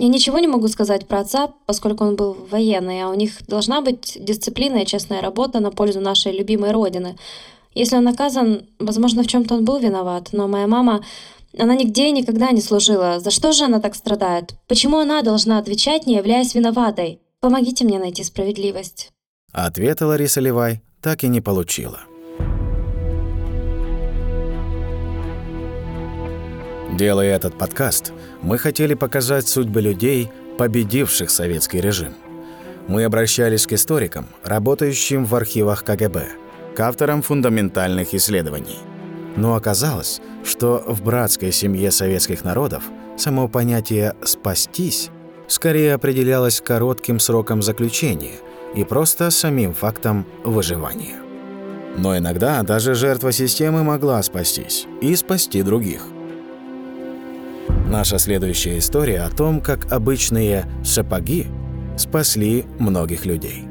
Я 0.02 0.08
ничего 0.08 0.38
не 0.40 0.48
могу 0.48 0.66
сказать 0.68 1.06
про 1.06 1.20
отца, 1.20 1.52
поскольку 1.66 2.04
он 2.04 2.16
был 2.16 2.36
военный, 2.50 3.02
а 3.02 3.08
у 3.08 3.14
них 3.14 3.46
должна 3.46 3.80
быть 3.80 4.18
дисциплина 4.18 4.78
и 4.78 4.86
честная 4.86 5.20
работа 5.20 5.60
на 5.60 5.70
пользу 5.70 6.00
нашей 6.00 6.32
любимой 6.32 6.72
Родины– 6.72 7.16
если 7.74 7.96
он 7.96 8.04
наказан, 8.04 8.66
возможно, 8.78 9.22
в 9.22 9.26
чем-то 9.26 9.54
он 9.54 9.64
был 9.64 9.78
виноват, 9.78 10.28
но 10.32 10.46
моя 10.46 10.66
мама, 10.66 11.02
она 11.58 11.74
нигде 11.74 12.08
и 12.08 12.12
никогда 12.12 12.50
не 12.50 12.60
служила. 12.60 13.18
За 13.20 13.30
что 13.30 13.52
же 13.52 13.64
она 13.64 13.80
так 13.80 13.94
страдает? 13.94 14.54
Почему 14.68 14.98
она 14.98 15.22
должна 15.22 15.58
отвечать, 15.58 16.06
не 16.06 16.16
являясь 16.16 16.54
виноватой? 16.54 17.20
Помогите 17.40 17.84
мне 17.84 17.98
найти 17.98 18.24
справедливость. 18.24 19.10
Ответа 19.52 20.06
Лариса 20.06 20.40
Левай 20.40 20.82
так 21.00 21.24
и 21.24 21.28
не 21.28 21.40
получила. 21.40 22.00
Делая 26.92 27.34
этот 27.34 27.56
подкаст, 27.56 28.12
мы 28.42 28.58
хотели 28.58 28.94
показать 28.94 29.48
судьбы 29.48 29.80
людей, 29.80 30.30
победивших 30.58 31.30
советский 31.30 31.80
режим. 31.80 32.14
Мы 32.86 33.04
обращались 33.04 33.66
к 33.66 33.72
историкам, 33.72 34.26
работающим 34.44 35.24
в 35.24 35.34
архивах 35.34 35.84
КГБ– 35.84 36.28
к 36.76 36.80
авторам 36.80 37.22
фундаментальных 37.22 38.14
исследований. 38.14 38.78
Но 39.36 39.54
оказалось, 39.54 40.20
что 40.44 40.84
в 40.86 41.02
братской 41.02 41.52
семье 41.52 41.90
советских 41.90 42.44
народов 42.44 42.84
само 43.16 43.48
понятие 43.48 44.14
«спастись» 44.22 45.10
скорее 45.48 45.94
определялось 45.94 46.60
коротким 46.60 47.18
сроком 47.20 47.62
заключения 47.62 48.34
и 48.74 48.84
просто 48.84 49.30
самим 49.30 49.74
фактом 49.74 50.26
выживания. 50.44 51.16
Но 51.96 52.16
иногда 52.16 52.62
даже 52.62 52.94
жертва 52.94 53.32
системы 53.32 53.82
могла 53.82 54.22
спастись 54.22 54.86
и 55.00 55.14
спасти 55.14 55.62
других. 55.62 56.11
Наша 57.88 58.18
следующая 58.18 58.78
история 58.78 59.22
о 59.22 59.30
том, 59.30 59.60
как 59.60 59.92
обычные 59.92 60.66
сапоги 60.84 61.46
спасли 61.96 62.64
многих 62.78 63.26
людей. 63.26 63.64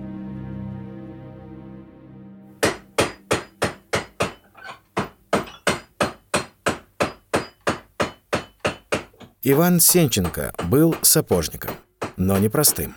Иван 9.44 9.80
Сенченко 9.80 10.54
был 10.66 10.96
сапожником, 11.02 11.72
но 12.16 12.38
не 12.38 12.48
простым. 12.48 12.96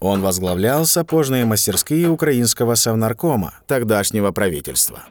Он 0.00 0.20
возглавлял 0.20 0.84
сапожные 0.84 1.46
мастерские 1.46 2.08
украинского 2.08 2.74
совнаркома, 2.74 3.54
тогдашнего 3.66 4.32
правительства. 4.32 5.04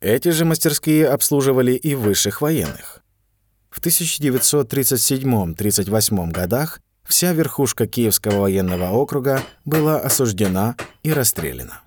Эти 0.00 0.30
же 0.30 0.44
мастерские 0.44 1.06
обслуживали 1.06 1.72
и 1.72 1.94
высших 1.94 2.40
военных. 2.40 2.99
В 3.70 3.80
1937-38 3.80 6.30
годах 6.30 6.80
вся 7.04 7.32
верхушка 7.32 7.86
Киевского 7.86 8.40
военного 8.40 8.90
округа 8.90 9.40
была 9.64 10.00
осуждена 10.00 10.74
и 11.02 11.10
расстреляна. 11.12 11.80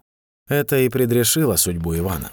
Это 0.48 0.80
и 0.80 0.90
предрешило 0.90 1.58
судьбу 1.58 1.96
Ивана. 1.96 2.32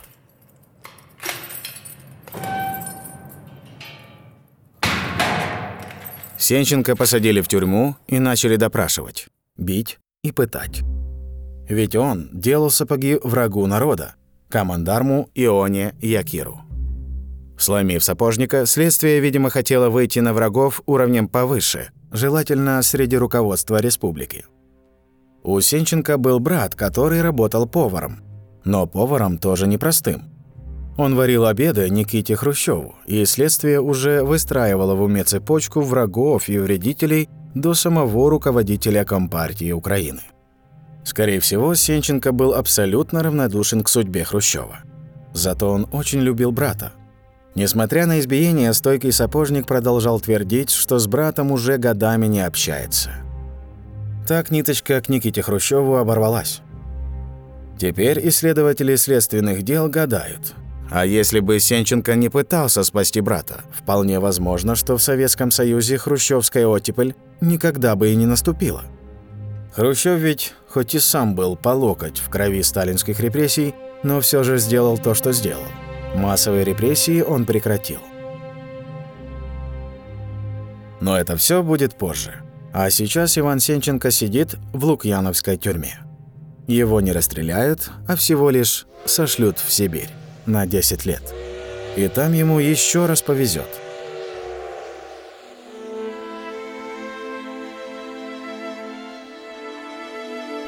Сенченко 6.38 6.96
посадили 6.96 7.42
в 7.42 7.48
тюрьму 7.48 7.96
и 8.08 8.18
начали 8.18 8.56
допрашивать, 8.56 9.28
бить 9.56 9.98
и 10.22 10.32
пытать. 10.32 10.80
Ведь 11.68 11.94
он 11.94 12.30
делал 12.32 12.70
сапоги 12.70 13.18
врагу 13.22 13.66
народа, 13.66 14.14
командарму 14.48 15.28
Ионе 15.34 15.94
Якиру. 16.00 16.62
Сломив 17.60 18.02
сапожника, 18.02 18.64
следствие, 18.64 19.20
видимо, 19.20 19.50
хотело 19.50 19.90
выйти 19.90 20.18
на 20.20 20.32
врагов 20.32 20.80
уровнем 20.86 21.28
повыше, 21.28 21.90
желательно 22.10 22.80
среди 22.80 23.18
руководства 23.18 23.82
республики. 23.82 24.46
У 25.42 25.60
Сенченко 25.60 26.16
был 26.16 26.40
брат, 26.40 26.74
который 26.74 27.20
работал 27.20 27.68
поваром. 27.68 28.20
Но 28.64 28.86
поваром 28.86 29.36
тоже 29.36 29.66
непростым. 29.66 30.22
Он 30.96 31.14
варил 31.14 31.44
обеды 31.44 31.90
Никите 31.90 32.34
Хрущеву, 32.34 32.94
и 33.04 33.26
следствие 33.26 33.82
уже 33.82 34.22
выстраивало 34.22 34.94
в 34.94 35.02
уме 35.02 35.22
цепочку 35.24 35.82
врагов 35.82 36.48
и 36.48 36.58
вредителей 36.58 37.28
до 37.54 37.74
самого 37.74 38.30
руководителя 38.30 39.04
Компартии 39.04 39.72
Украины. 39.72 40.22
Скорее 41.04 41.40
всего, 41.40 41.74
Сенченко 41.74 42.32
был 42.32 42.54
абсолютно 42.54 43.22
равнодушен 43.22 43.82
к 43.82 43.90
судьбе 43.90 44.24
Хрущева. 44.24 44.78
Зато 45.34 45.70
он 45.70 45.86
очень 45.92 46.20
любил 46.20 46.52
брата. 46.52 46.92
Несмотря 47.54 48.06
на 48.06 48.20
избиение, 48.20 48.72
стойкий 48.72 49.12
сапожник 49.12 49.66
продолжал 49.66 50.20
твердить, 50.20 50.70
что 50.70 50.98
с 50.98 51.06
братом 51.06 51.50
уже 51.50 51.78
годами 51.78 52.26
не 52.26 52.40
общается. 52.40 53.10
Так 54.26 54.50
ниточка 54.50 55.00
к 55.00 55.08
Никите 55.08 55.42
Хрущеву 55.42 55.96
оборвалась. 55.96 56.60
Теперь 57.78 58.28
исследователи 58.28 58.94
следственных 58.94 59.62
дел 59.62 59.88
гадают, 59.88 60.54
а 60.90 61.06
если 61.06 61.40
бы 61.40 61.58
Сенченко 61.58 62.14
не 62.14 62.28
пытался 62.28 62.84
спасти 62.84 63.20
брата, 63.20 63.62
вполне 63.72 64.20
возможно, 64.20 64.74
что 64.74 64.96
в 64.96 65.02
Советском 65.02 65.50
Союзе 65.50 65.98
хрущевская 65.98 66.66
оттепель 66.66 67.14
никогда 67.40 67.96
бы 67.96 68.10
и 68.10 68.16
не 68.16 68.26
наступила. 68.26 68.82
Хрущев 69.72 70.18
ведь, 70.18 70.52
хоть 70.68 70.94
и 70.94 70.98
сам 70.98 71.34
был 71.34 71.56
по 71.56 71.70
локоть 71.70 72.18
в 72.18 72.28
крови 72.28 72.62
сталинских 72.62 73.20
репрессий, 73.20 73.74
но 74.02 74.20
все 74.20 74.42
же 74.42 74.58
сделал 74.58 74.98
то, 74.98 75.14
что 75.14 75.32
сделал. 75.32 75.62
Массовые 76.14 76.64
репрессии 76.64 77.22
он 77.22 77.46
прекратил. 77.46 78.00
Но 81.00 81.16
это 81.16 81.36
все 81.36 81.62
будет 81.62 81.96
позже. 81.96 82.42
А 82.72 82.90
сейчас 82.90 83.38
Иван 83.38 83.58
Сенченко 83.58 84.10
сидит 84.10 84.54
в 84.72 84.84
Лукьяновской 84.84 85.56
тюрьме. 85.56 85.98
Его 86.66 87.00
не 87.00 87.12
расстреляют, 87.12 87.90
а 88.06 88.14
всего 88.14 88.50
лишь 88.50 88.86
сошлют 89.04 89.58
в 89.58 89.72
Сибирь 89.72 90.10
на 90.46 90.66
10 90.66 91.04
лет. 91.06 91.22
И 91.96 92.06
там 92.08 92.32
ему 92.32 92.60
еще 92.60 93.06
раз 93.06 93.22
повезет. 93.22 93.79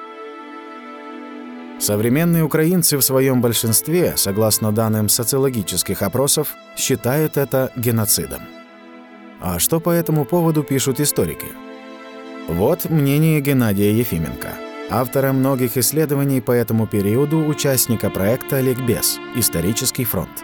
Современные 1.80 2.44
украинцы 2.44 2.98
в 2.98 3.02
своем 3.02 3.42
большинстве, 3.42 4.14
согласно 4.16 4.72
данным 4.72 5.10
социологических 5.10 6.02
опросов, 6.02 6.54
считают 6.78 7.38
это 7.38 7.72
геноцидом. 7.76 8.42
А 9.42 9.58
что 9.60 9.80
по 9.80 9.90
этому 9.90 10.26
поводу 10.26 10.62
пишут 10.62 11.00
историки? 11.00 11.48
Вот 12.48 12.90
мнение 12.90 13.40
Геннадия 13.40 13.98
Ефименко. 13.98 14.69
Автора 14.90 15.34
многих 15.34 15.78
исследований 15.78 16.42
по 16.42 16.52
этому 16.52 16.88
периоду 16.88 17.46
участника 17.46 18.10
проекта 18.10 18.62
«Ликбез. 18.62 19.20
Исторический 19.36 20.06
фронт». 20.06 20.44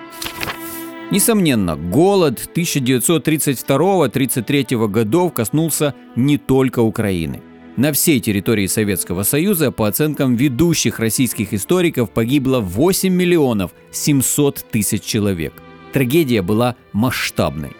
Несомненно, 1.11 1.75
голод 1.75 2.49
1932-33 2.55 4.87
годов 4.87 5.33
коснулся 5.33 5.93
не 6.15 6.37
только 6.37 6.79
Украины. 6.79 7.41
На 7.77 7.91
всей 7.91 8.19
территории 8.19 8.67
Советского 8.67 9.23
Союза, 9.23 9.71
по 9.71 9.87
оценкам 9.87 10.35
ведущих 10.35 10.99
российских 10.99 11.53
историков, 11.53 12.09
погибло 12.09 12.59
8 12.59 13.13
миллионов 13.13 13.71
700 13.91 14.65
тысяч 14.71 15.03
человек. 15.03 15.53
Трагедия 15.91 16.41
была 16.41 16.75
масштабной. 16.93 17.73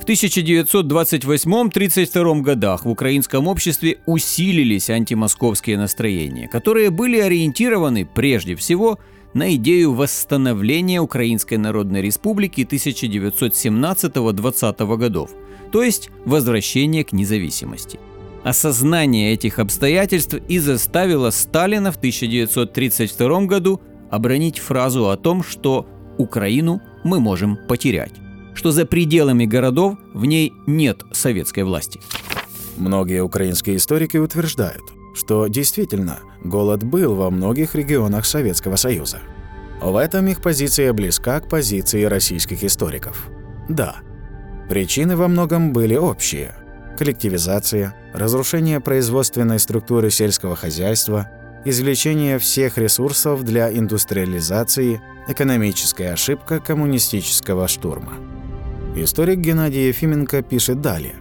В 0.00 0.04
1928-32 0.04 2.42
годах 2.42 2.84
в 2.84 2.88
украинском 2.88 3.48
обществе 3.48 3.98
усилились 4.06 4.88
антимосковские 4.88 5.78
настроения, 5.78 6.46
которые 6.46 6.90
были 6.90 7.18
ориентированы 7.18 8.06
прежде 8.06 8.54
всего 8.54 9.00
на 9.34 9.52
идею 9.56 9.94
восстановления 9.94 11.00
Украинской 11.00 11.56
Народной 11.56 12.02
Республики 12.02 12.60
1917-20 12.60 14.96
годов, 14.96 15.32
то 15.72 15.82
есть 15.82 16.08
возвращения 16.24 17.02
к 17.02 17.10
независимости. 17.10 17.98
Осознание 18.44 19.32
этих 19.32 19.58
обстоятельств 19.60 20.34
и 20.34 20.58
заставило 20.58 21.30
Сталина 21.30 21.92
в 21.92 21.96
1932 21.96 23.42
году 23.46 23.80
обронить 24.10 24.58
фразу 24.58 25.10
о 25.10 25.16
том, 25.16 25.44
что 25.44 25.86
Украину 26.18 26.82
мы 27.04 27.20
можем 27.20 27.56
потерять, 27.68 28.12
что 28.54 28.72
за 28.72 28.84
пределами 28.84 29.46
городов 29.46 29.96
в 30.12 30.24
ней 30.24 30.52
нет 30.66 31.02
советской 31.12 31.62
власти. 31.62 32.00
Многие 32.76 33.22
украинские 33.22 33.76
историки 33.76 34.16
утверждают, 34.16 34.82
что 35.14 35.46
действительно 35.46 36.18
голод 36.42 36.82
был 36.82 37.14
во 37.14 37.30
многих 37.30 37.76
регионах 37.76 38.26
Советского 38.26 38.76
Союза. 38.76 39.20
В 39.80 39.96
этом 39.96 40.26
их 40.26 40.42
позиция 40.42 40.92
близка 40.92 41.40
к 41.40 41.48
позиции 41.48 42.04
российских 42.04 42.64
историков. 42.64 43.28
Да, 43.68 43.96
причины 44.68 45.16
во 45.16 45.28
многом 45.28 45.72
были 45.72 45.96
общие. 45.96 46.54
Коллективизация, 46.98 47.94
разрушение 48.12 48.80
производственной 48.80 49.58
структуры 49.58 50.10
сельского 50.10 50.56
хозяйства, 50.56 51.28
извлечение 51.64 52.38
всех 52.38 52.78
ресурсов 52.78 53.44
для 53.44 53.72
индустриализации, 53.72 55.00
экономическая 55.28 56.12
ошибка 56.12 56.60
коммунистического 56.60 57.66
штурма. 57.68 58.14
Историк 58.94 59.38
Геннадий 59.38 59.88
Ефименко 59.88 60.42
пишет 60.42 60.80
далее. 60.80 61.14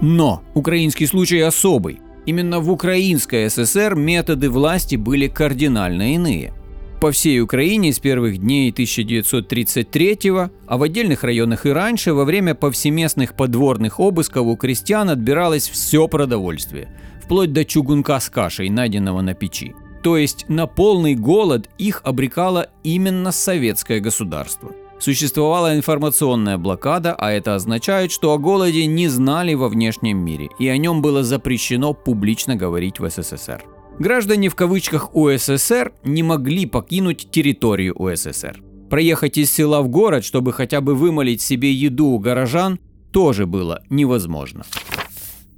Но 0.00 0.42
украинский 0.54 1.06
случай 1.06 1.40
особый. 1.40 2.00
Именно 2.24 2.60
в 2.60 2.70
Украинской 2.70 3.48
ССР 3.50 3.94
методы 3.94 4.48
власти 4.48 4.96
были 4.96 5.28
кардинально 5.28 6.14
иные. 6.14 6.52
По 7.00 7.12
всей 7.12 7.40
Украине 7.40 7.92
с 7.92 8.00
первых 8.00 8.38
дней 8.38 8.72
1933 8.72 10.18
а 10.66 10.76
в 10.76 10.82
отдельных 10.82 11.22
районах 11.22 11.64
и 11.64 11.70
раньше, 11.70 12.12
во 12.12 12.24
время 12.24 12.56
повсеместных 12.56 13.34
подворных 13.34 14.00
обысков 14.00 14.46
у 14.46 14.56
крестьян 14.56 15.08
отбиралось 15.08 15.68
все 15.68 16.08
продовольствие, 16.08 16.88
вплоть 17.22 17.52
до 17.52 17.64
чугунка 17.64 18.18
с 18.18 18.28
кашей, 18.28 18.68
найденного 18.68 19.20
на 19.20 19.34
печи. 19.34 19.76
То 20.02 20.16
есть 20.16 20.46
на 20.48 20.66
полный 20.66 21.14
голод 21.14 21.70
их 21.78 22.00
обрекало 22.02 22.66
именно 22.82 23.30
советское 23.30 24.00
государство. 24.00 24.72
Существовала 24.98 25.76
информационная 25.76 26.58
блокада, 26.58 27.14
а 27.14 27.30
это 27.30 27.54
означает, 27.54 28.10
что 28.10 28.32
о 28.32 28.38
голоде 28.38 28.86
не 28.86 29.06
знали 29.06 29.54
во 29.54 29.68
внешнем 29.68 30.18
мире, 30.18 30.48
и 30.58 30.66
о 30.66 30.76
нем 30.76 31.00
было 31.00 31.22
запрещено 31.22 31.94
публично 31.94 32.56
говорить 32.56 32.98
в 32.98 33.08
СССР. 33.08 33.77
Граждане 33.98 34.48
в 34.48 34.54
кавычках 34.54 35.14
УССР 35.14 35.92
не 36.04 36.22
могли 36.22 36.66
покинуть 36.66 37.30
территорию 37.32 37.94
УССР. 37.96 38.62
Проехать 38.88 39.36
из 39.38 39.50
села 39.50 39.82
в 39.82 39.88
город, 39.88 40.24
чтобы 40.24 40.52
хотя 40.52 40.80
бы 40.80 40.94
вымолить 40.94 41.42
себе 41.42 41.72
еду 41.72 42.06
у 42.06 42.18
горожан, 42.20 42.78
тоже 43.10 43.46
было 43.46 43.82
невозможно. 43.90 44.64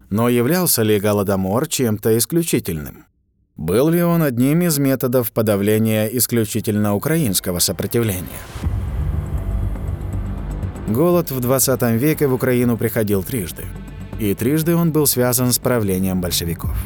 Но 0.09 0.29
являлся 0.29 0.83
ли 0.83 0.99
Голодомор 0.99 1.69
чем-то 1.69 2.17
исключительным? 2.17 3.05
Был 3.57 3.91
ли 3.91 4.03
он 4.03 4.23
одним 4.23 4.63
из 4.63 4.79
методов 4.79 5.33
подавления 5.33 6.07
исключительно 6.07 6.95
украинского 6.95 7.59
сопротивления? 7.59 8.25
Голод 10.89 11.31
в 11.31 11.41
20 11.41 11.83
веке 12.01 12.27
в 12.27 12.35
Украину 12.35 12.79
приходил 12.79 13.23
трижды. 13.23 13.65
И 14.19 14.35
трижды 14.35 14.75
он 14.75 14.93
был 14.93 15.07
связан 15.07 15.53
с 15.53 15.59
правлением 15.59 16.21
большевиков. 16.21 16.77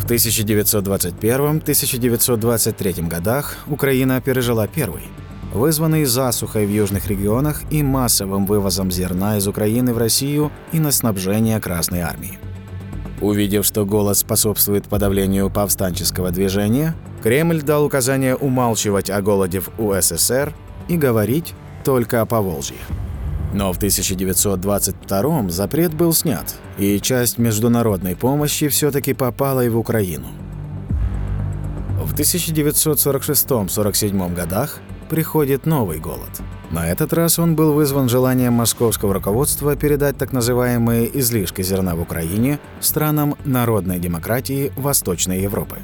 В 0.00 0.06
1921-1923 0.10 3.06
годах 3.06 3.58
Украина 3.68 4.20
пережила 4.20 4.66
первый, 4.66 5.04
вызванный 5.52 6.04
засухой 6.04 6.66
в 6.66 6.70
южных 6.70 7.06
регионах 7.06 7.62
и 7.70 7.84
массовым 7.84 8.46
вывозом 8.46 8.90
зерна 8.90 9.36
из 9.36 9.46
Украины 9.46 9.94
в 9.94 9.98
Россию 9.98 10.50
и 10.72 10.80
на 10.80 10.90
снабжение 10.90 11.60
Красной 11.60 12.00
Армии. 12.00 12.40
Увидев, 13.20 13.66
что 13.66 13.84
голод 13.84 14.16
способствует 14.16 14.88
подавлению 14.88 15.50
повстанческого 15.50 16.30
движения, 16.30 16.94
Кремль 17.22 17.60
дал 17.62 17.84
указание 17.84 18.34
умалчивать 18.34 19.10
о 19.10 19.20
голоде 19.20 19.60
в 19.60 19.68
УССР 19.78 20.54
и 20.88 20.96
говорить 20.96 21.52
только 21.84 22.22
о 22.22 22.26
Поволжье. 22.26 22.78
Но 23.52 23.72
в 23.72 23.78
1922 23.78 25.48
запрет 25.48 25.92
был 25.92 26.12
снят, 26.12 26.44
и 26.78 27.00
часть 27.00 27.38
международной 27.38 28.14
помощи 28.14 28.68
все-таки 28.68 29.12
попала 29.12 29.64
и 29.64 29.68
в 29.68 29.76
Украину. 29.76 30.28
В 32.00 32.14
1946-47 32.14 34.34
годах 34.34 34.78
приходит 35.08 35.66
новый 35.66 35.98
голод. 35.98 36.30
На 36.70 36.88
этот 36.88 37.12
раз 37.12 37.40
он 37.40 37.56
был 37.56 37.72
вызван 37.72 38.08
желанием 38.08 38.52
московского 38.52 39.14
руководства 39.14 39.74
передать 39.74 40.16
так 40.16 40.32
называемые 40.32 41.10
излишки 41.18 41.62
зерна 41.62 41.96
в 41.96 42.00
Украине 42.00 42.60
странам 42.78 43.34
народной 43.44 43.98
демократии 43.98 44.70
Восточной 44.76 45.42
Европы. 45.42 45.78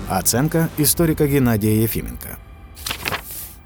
Оценка 0.09 0.69
историка 0.77 1.27
Геннадия 1.27 1.81
Ефименко. 1.81 2.37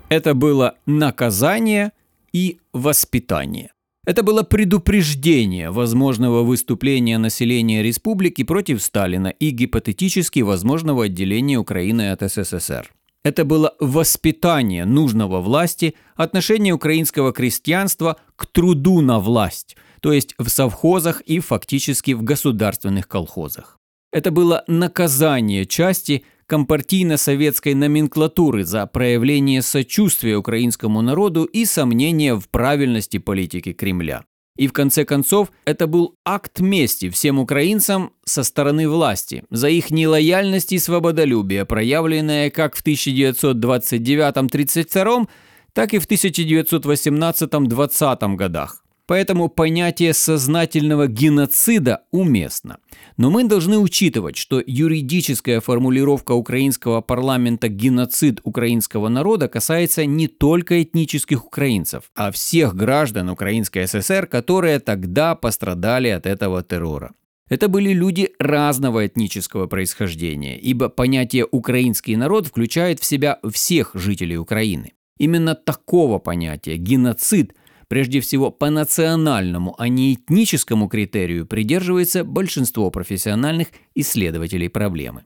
Это 0.09 0.33
было 0.33 0.75
наказание 0.85 1.91
и 2.31 2.59
воспитание. 2.71 3.71
Это 4.05 4.21
было 4.21 4.43
предупреждение 4.43 5.71
возможного 5.71 6.43
выступления 6.43 7.17
населения 7.17 7.81
республики 7.81 8.43
против 8.43 8.83
Сталина 8.83 9.29
и 9.29 9.49
гипотетически 9.49 10.41
возможного 10.41 11.05
отделения 11.05 11.57
Украины 11.57 12.11
от 12.11 12.21
СССР. 12.21 12.91
Это 13.23 13.43
было 13.43 13.73
воспитание 13.79 14.85
нужного 14.85 15.41
власти 15.41 15.95
отношения 16.15 16.73
украинского 16.73 17.33
крестьянства 17.33 18.17
к 18.35 18.45
труду 18.45 19.01
на 19.01 19.19
власть, 19.19 19.75
то 20.01 20.13
есть 20.13 20.35
в 20.37 20.49
совхозах 20.49 21.21
и 21.21 21.39
фактически 21.39 22.11
в 22.11 22.21
государственных 22.21 23.07
колхозах. 23.07 23.79
Это 24.11 24.29
было 24.29 24.63
наказание 24.67 25.65
части 25.65 26.23
компартийно-советской 26.47 27.73
номенклатуры 27.73 28.65
за 28.65 28.85
проявление 28.85 29.61
сочувствия 29.61 30.37
украинскому 30.37 31.01
народу 31.01 31.45
и 31.45 31.65
сомнения 31.65 32.35
в 32.35 32.47
правильности 32.49 33.17
политики 33.17 33.73
Кремля. 33.73 34.23
И 34.57 34.67
в 34.67 34.73
конце 34.73 35.03
концов, 35.03 35.51
это 35.65 35.85
был 35.85 36.15
акт 36.23 36.61
мести 36.61 37.09
всем 37.09 37.39
украинцам 37.39 38.13
со 38.23 38.41
стороны 38.43 38.87
власти 38.87 39.43
за 39.49 39.67
их 39.69 39.91
нелояльность 39.91 40.71
и 40.71 40.79
свободолюбие, 40.79 41.65
проявленное 41.65 42.49
как 42.49 42.77
в 42.77 42.85
1929-32, 42.85 45.27
так 45.73 45.93
и 45.93 45.99
в 45.99 46.07
1918-20 46.07 48.35
годах. 48.35 48.85
Поэтому 49.07 49.49
понятие 49.49 50.13
сознательного 50.13 51.07
геноцида 51.07 52.03
уместно. 52.11 52.77
Но 53.17 53.29
мы 53.29 53.45
должны 53.45 53.77
учитывать, 53.77 54.35
что 54.35 54.61
юридическая 54.65 55.61
формулировка 55.61 56.33
украинского 56.33 56.99
парламента 56.99 57.69
«геноцид 57.69 58.41
украинского 58.43 59.07
народа» 59.07 59.47
касается 59.47 60.05
не 60.05 60.27
только 60.27 60.83
этнических 60.83 61.45
украинцев, 61.45 62.11
а 62.13 62.31
всех 62.31 62.75
граждан 62.75 63.29
Украинской 63.29 63.87
ССР, 63.87 64.27
которые 64.27 64.79
тогда 64.79 65.35
пострадали 65.35 66.09
от 66.09 66.25
этого 66.25 66.61
террора. 66.61 67.13
Это 67.47 67.69
были 67.69 67.93
люди 67.93 68.31
разного 68.39 69.05
этнического 69.05 69.67
происхождения, 69.67 70.57
ибо 70.59 70.89
понятие 70.89 71.47
«украинский 71.49 72.17
народ» 72.17 72.47
включает 72.47 72.99
в 72.99 73.05
себя 73.05 73.39
всех 73.49 73.91
жителей 73.93 74.37
Украины. 74.37 74.91
Именно 75.17 75.55
такого 75.55 76.19
понятия 76.19 76.75
«геноцид»– 76.75 77.53
Прежде 77.87 78.19
всего, 78.19 78.51
по 78.51 78.69
национальному, 78.69 79.75
а 79.77 79.87
не 79.87 80.13
этническому 80.15 80.87
критерию 80.87 81.45
придерживается 81.45 82.23
большинство 82.23 82.89
профессиональных 82.89 83.67
исследователей 83.93 84.69
проблемы. 84.69 85.23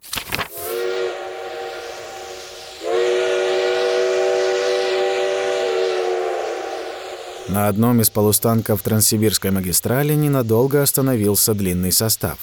На 7.49 7.67
одном 7.67 7.99
из 7.99 8.11
полустанков 8.11 8.83
Транссибирской 8.83 9.49
магистрали 9.49 10.13
ненадолго 10.13 10.83
остановился 10.83 11.55
длинный 11.55 11.91
состав. 11.91 12.37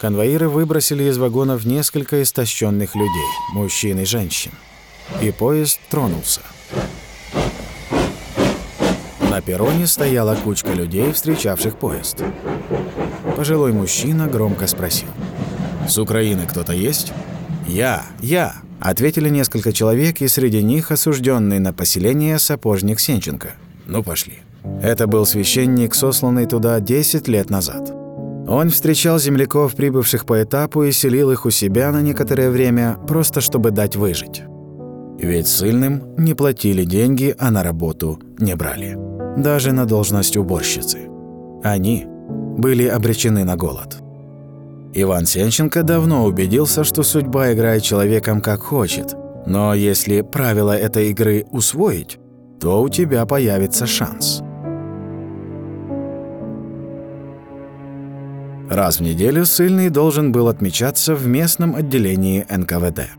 Конвоиры 0.00 0.48
выбросили 0.48 1.04
из 1.04 1.18
вагонов 1.18 1.66
несколько 1.66 2.22
истощенных 2.22 2.94
людей, 2.94 3.30
мужчин 3.52 3.98
и 3.98 4.04
женщин. 4.04 4.52
И 5.20 5.30
поезд 5.32 5.80
тронулся. 5.90 6.40
На 9.36 9.42
перроне 9.42 9.86
стояла 9.86 10.34
кучка 10.34 10.72
людей, 10.72 11.12
встречавших 11.12 11.76
поезд. 11.76 12.22
Пожилой 13.36 13.74
мужчина 13.74 14.28
громко 14.28 14.66
спросил. 14.66 15.08
«С 15.86 15.98
Украины 15.98 16.46
кто-то 16.46 16.72
есть?» 16.72 17.12
«Я, 17.68 18.02
я!»– 18.22 18.54
ответили 18.80 19.28
несколько 19.28 19.74
человек, 19.74 20.22
и 20.22 20.28
среди 20.28 20.62
них 20.62 20.90
осужденный 20.90 21.58
на 21.58 21.74
поселение 21.74 22.38
сапожник 22.38 22.98
Сенченко. 22.98 23.48
«Ну, 23.86 24.02
пошли». 24.02 24.38
Это 24.82 25.06
был 25.06 25.26
священник, 25.26 25.94
сосланный 25.94 26.46
туда 26.46 26.80
10 26.80 27.28
лет 27.28 27.50
назад. 27.50 27.92
Он 28.48 28.70
встречал 28.70 29.18
земляков, 29.18 29.74
прибывших 29.74 30.24
по 30.24 30.42
этапу, 30.42 30.84
и 30.84 30.92
селил 30.92 31.30
их 31.30 31.44
у 31.44 31.50
себя 31.50 31.92
на 31.92 32.00
некоторое 32.00 32.48
время, 32.48 32.96
просто 33.06 33.42
чтобы 33.42 33.70
дать 33.70 33.96
выжить. 33.96 34.44
Ведь 35.18 35.46
сыльным 35.46 36.14
не 36.16 36.32
платили 36.32 36.84
деньги, 36.84 37.34
а 37.38 37.50
на 37.50 37.62
работу 37.62 38.18
не 38.38 38.56
брали 38.56 38.96
даже 39.36 39.72
на 39.72 39.86
должность 39.86 40.36
уборщицы. 40.36 41.08
Они 41.62 42.06
были 42.06 42.86
обречены 42.86 43.44
на 43.44 43.56
голод. 43.56 43.98
Иван 44.94 45.26
Сенченко 45.26 45.82
давно 45.82 46.24
убедился, 46.24 46.82
что 46.82 47.02
судьба 47.02 47.52
играет 47.52 47.82
человеком 47.82 48.40
как 48.40 48.62
хочет, 48.62 49.14
но 49.46 49.74
если 49.74 50.22
правила 50.22 50.76
этой 50.76 51.10
игры 51.10 51.44
усвоить, 51.50 52.18
то 52.60 52.80
у 52.80 52.88
тебя 52.88 53.26
появится 53.26 53.86
шанс. 53.86 54.42
Раз 58.70 58.98
в 58.98 59.02
неделю 59.02 59.44
Сыльный 59.44 59.90
должен 59.90 60.32
был 60.32 60.48
отмечаться 60.48 61.14
в 61.14 61.26
местном 61.26 61.76
отделении 61.76 62.44
НКВД. 62.48 63.10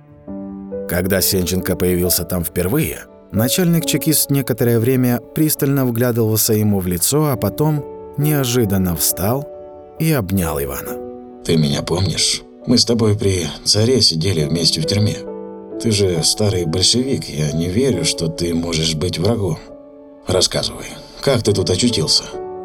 Когда 0.90 1.22
Сенченко 1.22 1.76
появился 1.76 2.24
там 2.24 2.44
впервые– 2.44 3.06
Начальник-чекист 3.32 4.30
некоторое 4.30 4.80
время 4.80 5.20
пристально 5.36 5.86
вглядывался 5.86 6.54
ему 6.54 6.80
в 6.80 6.88
лицо, 6.88 7.30
а 7.32 7.36
потом 7.36 7.84
неожиданно 8.18 8.96
встал 8.96 9.48
и 10.00 10.12
обнял 10.12 10.62
Ивана. 10.62 10.98
«Ты 11.44 11.58
меня 11.58 11.82
помнишь? 11.82 12.44
Мы 12.66 12.78
с 12.78 12.86
тобой 12.86 13.18
при 13.18 13.48
царе 13.64 14.02
сидели 14.02 14.46
вместе 14.46 14.82
в 14.82 14.86
тюрьме. 14.86 15.18
Ты 15.82 15.92
же 15.92 16.24
старый 16.24 16.66
большевик, 16.66 17.26
я 17.26 17.52
не 17.52 17.70
верю, 17.70 18.04
что 18.04 18.28
ты 18.28 18.54
можешь 18.54 18.96
быть 18.96 19.20
врагом. 19.20 19.60
Рассказывай, 20.26 20.88
как 21.22 21.44
ты 21.44 21.54
тут 21.54 21.70
очутился?» 21.70 22.24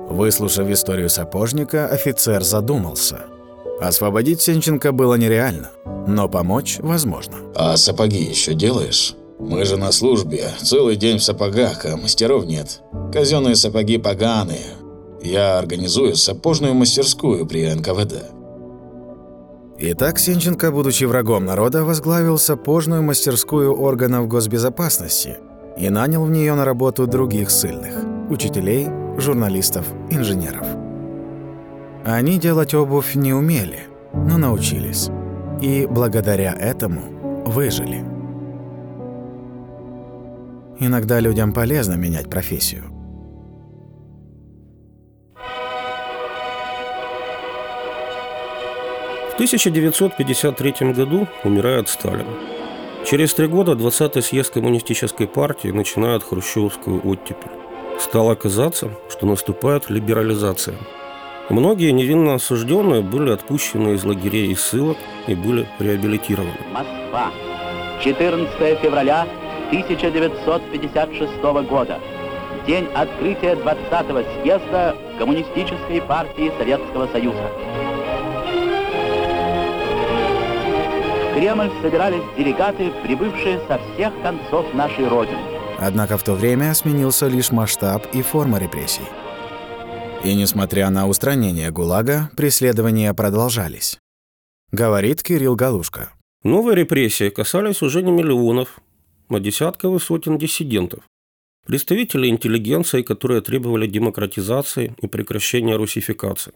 Выслушав 0.09 0.69
историю 0.69 1.09
сапожника, 1.09 1.87
офицер 1.87 2.43
задумался. 2.43 3.21
Освободить 3.81 4.41
Сенченко 4.41 4.93
было 4.93 5.15
нереально, 5.15 5.71
но 6.07 6.29
помочь 6.29 6.79
возможно. 6.81 7.37
«А 7.55 7.77
сапоги 7.77 8.23
еще 8.23 8.55
делаешь?» 8.55 9.17
Мы 9.49 9.65
же 9.65 9.77
на 9.77 9.93
службе, 9.93 10.51
целый 10.63 10.97
день 10.97 11.19
в 11.19 11.23
сапогах, 11.23 11.85
а 11.85 11.97
мастеров 11.97 12.47
нет. 12.47 12.81
Казенные 13.13 13.57
сапоги 13.57 13.99
поганые. 13.99 14.65
Я 15.23 15.59
организую 15.59 16.17
сапожную 16.17 16.75
мастерскую 16.75 17.47
при 17.47 17.73
НКВД. 17.73 18.31
Итак, 19.79 20.19
Сенченко, 20.19 20.71
будучи 20.71 21.05
врагом 21.05 21.45
народа, 21.45 21.85
возглавил 21.85 22.39
сапожную 22.39 23.03
мастерскую 23.03 23.75
органов 23.77 24.29
госбезопасности 24.29 25.39
и 25.77 25.91
нанял 25.91 26.25
в 26.25 26.31
нее 26.31 26.55
на 26.55 26.65
работу 26.65 27.07
других 27.07 27.51
сильных– 27.51 27.95
учителей, 28.31 28.87
журналистов, 29.19 29.87
инженеров. 30.11 30.67
Они 32.05 32.39
делать 32.39 32.75
обувь 32.75 33.15
не 33.15 33.33
умели, 33.33 33.81
но 34.13 34.39
научились. 34.39 35.11
И 35.61 35.87
благодаря 35.89 36.53
этому 36.53 37.45
выжили. 37.45 38.12
Иногда 40.85 41.21
людям 41.21 41.53
полезно 41.53 41.95
менять 41.95 42.29
профессию. 42.29 42.83
В 49.31 49.35
1953 49.35 50.93
году 50.93 51.29
умирает 51.45 51.89
Сталин. 51.89 52.27
Через 53.07 53.33
три 53.33 53.47
года 53.47 53.73
20-й 53.73 54.23
съезд 54.23 54.55
коммунистической 54.55 55.29
партии 55.29 55.69
начинает 55.69 56.25
хрущевскую 56.25 57.01
оттепель. 57.07 57.53
Стало 58.01 58.35
казаться, 58.35 58.91
что 59.09 59.27
наступает 59.27 59.89
либерализация. 59.89 60.75
Многие 61.49 61.93
невинно 61.93 62.35
осужденные 62.35 63.03
были 63.03 63.31
отпущены 63.31 63.95
из 63.95 64.03
лагерей 64.03 64.51
и 64.51 64.57
ссылок 64.57 64.97
и 65.29 65.37
были 65.37 65.69
реабилитированы. 65.79 66.59
Москва. 66.73 67.31
14 68.03 68.81
февраля 68.81 69.29
1956 69.73 71.43
года, 71.67 71.99
день 72.67 72.85
открытия 72.95 73.55
20-го 73.55 74.43
съезда 74.43 74.95
Коммунистической 75.19 76.03
партии 76.03 76.53
Советского 76.59 77.07
Союза. 77.07 77.51
В 81.25 81.35
Кремль 81.35 81.71
собирались 81.81 82.23
делегаты, 82.37 82.93
прибывшие 83.03 83.61
со 83.67 83.81
всех 83.95 84.13
концов 84.23 84.75
нашей 84.75 85.09
Родины. 85.09 85.39
Однако 85.79 86.19
в 86.19 86.23
то 86.23 86.35
время 86.35 86.75
сменился 86.75 87.27
лишь 87.29 87.51
масштаб 87.51 88.07
и 88.13 88.21
форма 88.21 88.59
репрессий. 88.59 89.09
И 90.23 90.35
несмотря 90.35 90.91
на 90.91 91.09
устранение 91.09 91.71
ГУЛАГа, 91.71 92.29
преследования 92.37 93.15
продолжались. 93.15 93.99
Говорит 94.71 95.23
Кирилл 95.23 95.57
Галушка. 95.57 96.13
Новые 96.45 96.77
репрессии 96.77 97.31
касались 97.31 97.81
уже 97.81 98.03
не 98.03 98.13
миллионов, 98.13 98.83
а 99.35 99.41
десятков 99.41 99.95
и 99.95 100.05
сотен 100.05 100.39
диссидентов, 100.39 101.05
представителей 101.67 102.29
интеллигенции, 102.29 103.03
которые 103.03 103.41
требовали 103.41 103.87
демократизации 103.87 104.95
и 105.01 105.07
прекращения 105.07 105.77
русификации. 105.77 106.53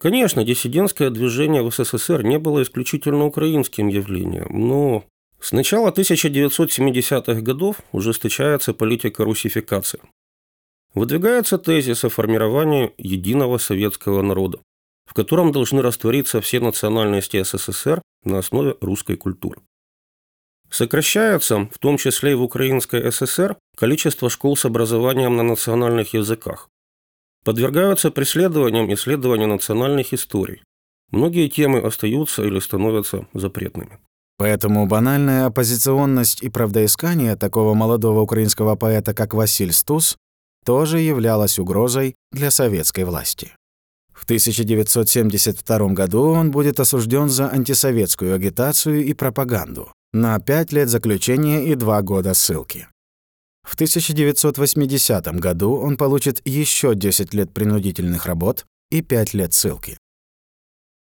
Конечно, 0.00 0.44
диссидентское 0.44 1.10
движение 1.10 1.62
в 1.62 1.72
СССР 1.72 2.22
не 2.22 2.38
было 2.38 2.62
исключительно 2.62 3.24
украинским 3.24 3.88
явлением, 3.88 4.46
но 4.50 5.04
с 5.40 5.52
начала 5.52 5.90
1970-х 5.90 7.40
годов 7.40 7.80
ужесточается 7.92 8.74
политика 8.74 9.24
русификации. 9.24 10.00
Выдвигается 10.94 11.58
тезис 11.58 12.04
о 12.04 12.08
формировании 12.08 12.92
единого 12.96 13.58
советского 13.58 14.22
народа, 14.22 14.60
в 15.06 15.14
котором 15.14 15.52
должны 15.52 15.82
раствориться 15.82 16.40
все 16.40 16.60
национальности 16.60 17.42
СССР 17.42 18.00
на 18.24 18.38
основе 18.38 18.76
русской 18.80 19.16
культуры. 19.16 19.60
Сокращается, 20.70 21.68
в 21.72 21.78
том 21.78 21.96
числе 21.96 22.32
и 22.32 22.34
в 22.34 22.42
Украинской 22.42 23.10
ССР, 23.10 23.56
количество 23.76 24.28
школ 24.28 24.56
с 24.56 24.64
образованием 24.64 25.36
на 25.36 25.42
национальных 25.42 26.14
языках. 26.14 26.68
Подвергаются 27.44 28.10
преследованиям 28.10 28.92
исследования 28.92 29.46
национальных 29.46 30.12
историй. 30.12 30.62
Многие 31.10 31.48
темы 31.48 31.78
остаются 31.78 32.42
или 32.44 32.58
становятся 32.58 33.26
запретными. 33.32 33.98
Поэтому 34.36 34.86
банальная 34.86 35.46
оппозиционность 35.46 36.42
и 36.42 36.50
правдоискание 36.50 37.34
такого 37.36 37.74
молодого 37.74 38.20
украинского 38.20 38.76
поэта, 38.76 39.14
как 39.14 39.32
Василь 39.32 39.72
Стус, 39.72 40.16
тоже 40.64 41.00
являлась 41.00 41.58
угрозой 41.58 42.14
для 42.30 42.50
советской 42.50 43.04
власти. 43.04 43.52
В 44.12 44.24
1972 44.24 45.88
году 45.88 46.28
он 46.28 46.50
будет 46.50 46.78
осужден 46.78 47.30
за 47.30 47.48
антисоветскую 47.48 48.34
агитацию 48.34 49.04
и 49.04 49.14
пропаганду 49.14 49.92
на 50.12 50.38
5 50.38 50.72
лет 50.72 50.88
заключения 50.88 51.66
и 51.66 51.74
2 51.74 52.02
года 52.02 52.34
ссылки. 52.34 52.88
В 53.62 53.74
1980 53.74 55.26
году 55.38 55.76
он 55.76 55.96
получит 55.96 56.40
еще 56.46 56.94
10 56.94 57.34
лет 57.34 57.52
принудительных 57.52 58.26
работ 58.26 58.64
и 58.90 59.02
5 59.02 59.34
лет 59.34 59.52
ссылки. 59.52 59.98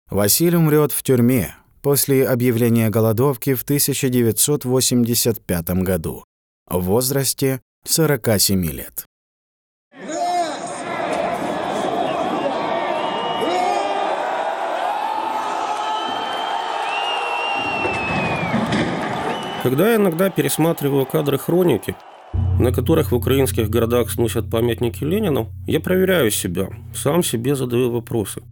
Василий 0.09 0.57
умрет 0.57 0.91
в 0.91 1.03
тюрьме 1.03 1.55
после 1.81 2.27
объявления 2.27 2.89
голодовки 2.89 3.53
в 3.53 3.63
1985 3.63 5.69
году 5.83 6.25
в 6.69 6.81
возрасте 6.81 7.61
47 7.85 8.65
лет. 8.71 9.05
Когда 19.67 19.89
я 19.89 19.95
иногда 19.97 20.29
пересматриваю 20.29 21.05
кадры 21.05 21.37
хроники, 21.37 21.93
на 22.57 22.71
которых 22.71 23.11
в 23.11 23.15
украинских 23.15 23.69
городах 23.69 24.09
сносят 24.09 24.49
памятники 24.49 25.03
Ленину, 25.03 25.49
я 25.67 25.81
проверяю 25.81 26.31
себя, 26.31 26.69
сам 26.95 27.21
себе 27.21 27.53
задаю 27.53 27.91
вопросы. 27.91 28.43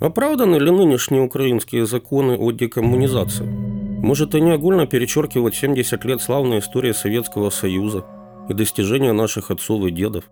Оправданы 0.00 0.56
ли 0.56 0.72
нынешние 0.72 1.22
украинские 1.22 1.86
законы 1.86 2.36
о 2.36 2.50
декоммунизации? 2.50 3.44
Может, 3.44 4.34
они 4.34 4.50
огульно 4.50 4.88
перечеркивают 4.88 5.54
70 5.54 6.04
лет 6.06 6.20
славной 6.20 6.58
истории 6.58 6.90
Советского 6.90 7.50
Союза 7.50 8.04
и 8.48 8.52
достижения 8.52 9.12
наших 9.12 9.52
отцов 9.52 9.84
и 9.84 9.92
дедов? 9.92 10.24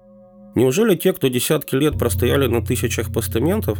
Неужели 0.56 0.96
те, 0.96 1.12
кто 1.12 1.28
десятки 1.28 1.76
лет 1.76 1.96
простояли 1.96 2.48
на 2.48 2.66
тысячах 2.66 3.12
постаментов, 3.12 3.78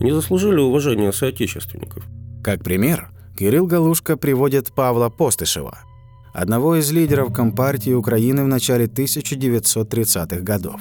не 0.00 0.12
заслужили 0.12 0.60
уважения 0.60 1.10
соотечественников? 1.10 2.04
Как 2.44 2.62
пример, 2.62 3.10
Кирилл 3.36 3.66
Галушка 3.66 4.16
приводит 4.16 4.72
Павла 4.72 5.08
Постышева– 5.08 5.80
одного 6.34 6.76
из 6.76 6.90
лидеров 6.90 7.32
Компартии 7.32 7.92
Украины 7.92 8.42
в 8.42 8.48
начале 8.48 8.86
1930-х 8.86 10.40
годов. 10.40 10.80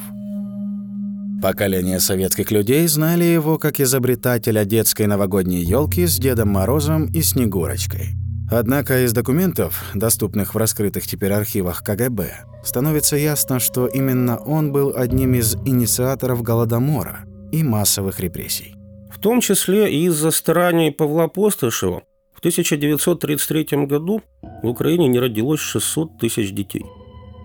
Поколение 1.42 2.00
советских 2.00 2.52
людей 2.52 2.88
знали 2.88 3.24
его 3.24 3.58
как 3.60 3.80
изобретателя 3.80 4.66
детской 4.66 5.06
новогодней 5.06 5.64
елки 5.64 6.08
с 6.08 6.18
Дедом 6.18 6.50
Морозом 6.50 7.06
и 7.06 7.22
Снегурочкой. 7.22 8.16
Однако 8.50 9.06
из 9.06 9.14
документов, 9.14 9.84
доступных 9.94 10.56
в 10.56 10.58
раскрытых 10.58 11.06
теперь 11.06 11.34
архивах 11.34 11.84
КГБ, 11.84 12.46
становится 12.64 13.16
ясно, 13.16 13.60
что 13.60 13.88
именно 13.88 14.38
он 14.38 14.72
был 14.72 14.94
одним 14.96 15.36
из 15.36 15.56
инициаторов 15.66 16.42
Голодомора 16.42 17.26
и 17.52 17.64
массовых 17.64 18.20
репрессий. 18.20 18.76
В 19.12 19.20
том 19.20 19.42
числе 19.42 19.92
и 19.92 20.06
из-за 20.06 20.32
стараний 20.32 20.92
Павла 20.92 21.28
Постышева 21.28 22.04
1933 22.44 23.86
году 23.86 24.22
в 24.64 24.68
Украине 24.68 25.08
не 25.08 25.18
родилось 25.18 25.62
600 25.62 26.18
тысяч 26.18 26.52
детей. 26.52 26.84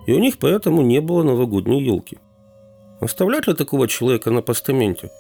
И 0.08 0.12
у 0.12 0.18
них 0.18 0.38
поэтому 0.38 0.82
не 0.82 1.00
было 1.00 1.22
новогодней 1.22 1.84
елки. 1.84 2.18
Оставлять 3.00 3.46
ли 3.46 3.54
такого 3.54 3.87
человека 3.87 4.32
на 4.32 4.42
постаменте? 4.42 5.12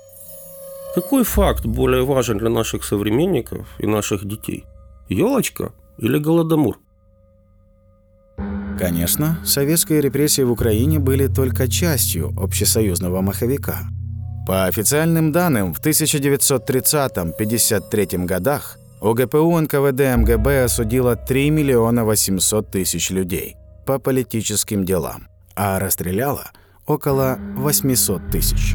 Какой 0.96 1.22
факт 1.22 1.64
более 1.64 2.04
важен 2.04 2.38
для 2.38 2.50
наших 2.50 2.82
современников 2.82 3.68
и 3.78 3.86
наших 3.86 4.26
детей? 4.26 4.64
Елочка 5.08 5.70
или 5.98 6.18
голодомор? 6.18 6.80
Конечно, 8.80 9.38
советские 9.44 10.00
репрессии 10.00 10.42
в 10.42 10.50
Украине 10.50 10.98
были 10.98 11.28
только 11.28 11.68
частью 11.68 12.32
общесоюзного 12.36 13.20
маховика. 13.20 13.86
По 14.44 14.64
официальным 14.64 15.30
данным, 15.30 15.72
в 15.72 15.80
1930-53 15.80 18.24
годах 18.24 18.76
ОГПУ 19.00 19.60
НКВД 19.60 20.16
МГБ 20.16 20.64
осудило 20.64 21.14
3 21.14 21.50
миллиона 21.50 22.04
800 22.04 22.70
тысяч 22.70 23.10
людей 23.10 23.56
по 23.86 24.00
политическим 24.00 24.84
делам, 24.84 25.28
а 25.54 25.78
расстреляло 25.78 26.50
около 26.84 27.38
800 27.56 28.30
тысяч. 28.32 28.74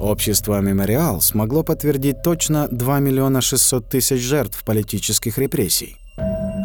Общество 0.00 0.60
«Мемориал» 0.60 1.20
смогло 1.20 1.62
подтвердить 1.62 2.22
точно 2.22 2.68
2 2.70 3.00
миллиона 3.00 3.42
600 3.42 3.88
тысяч 3.88 4.20
жертв 4.20 4.64
политических 4.64 5.36
репрессий. 5.36 5.98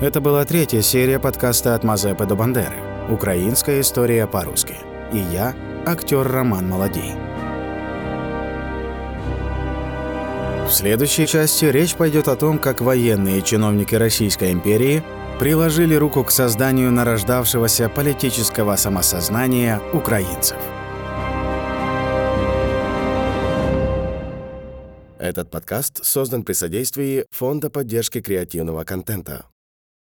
Это 0.00 0.20
была 0.20 0.44
третья 0.44 0.80
серия 0.80 1.18
подкаста 1.18 1.74
«От 1.74 1.82
Мазепы 1.82 2.24
до 2.26 2.36
Бандеры. 2.36 2.76
Украинская 3.10 3.80
история 3.80 4.28
по-русски». 4.28 4.74
И 5.12 5.18
я, 5.18 5.56
актер 5.88 6.30
Роман 6.30 6.68
Молодей. 6.68 7.14
В 10.66 10.70
следующей 10.70 11.26
части 11.26 11.64
речь 11.64 11.94
пойдет 11.94 12.28
о 12.28 12.36
том, 12.36 12.58
как 12.58 12.82
военные 12.82 13.40
чиновники 13.40 13.94
Российской 13.94 14.52
империи 14.52 15.02
приложили 15.38 15.94
руку 15.94 16.24
к 16.24 16.30
созданию 16.30 16.92
нарождавшегося 16.92 17.88
политического 17.88 18.76
самосознания 18.76 19.80
украинцев. 19.94 20.58
Этот 25.18 25.50
подкаст 25.50 26.04
создан 26.04 26.42
при 26.42 26.52
содействии 26.52 27.24
Фонда 27.30 27.70
поддержки 27.70 28.20
креативного 28.20 28.84
контента. 28.84 29.46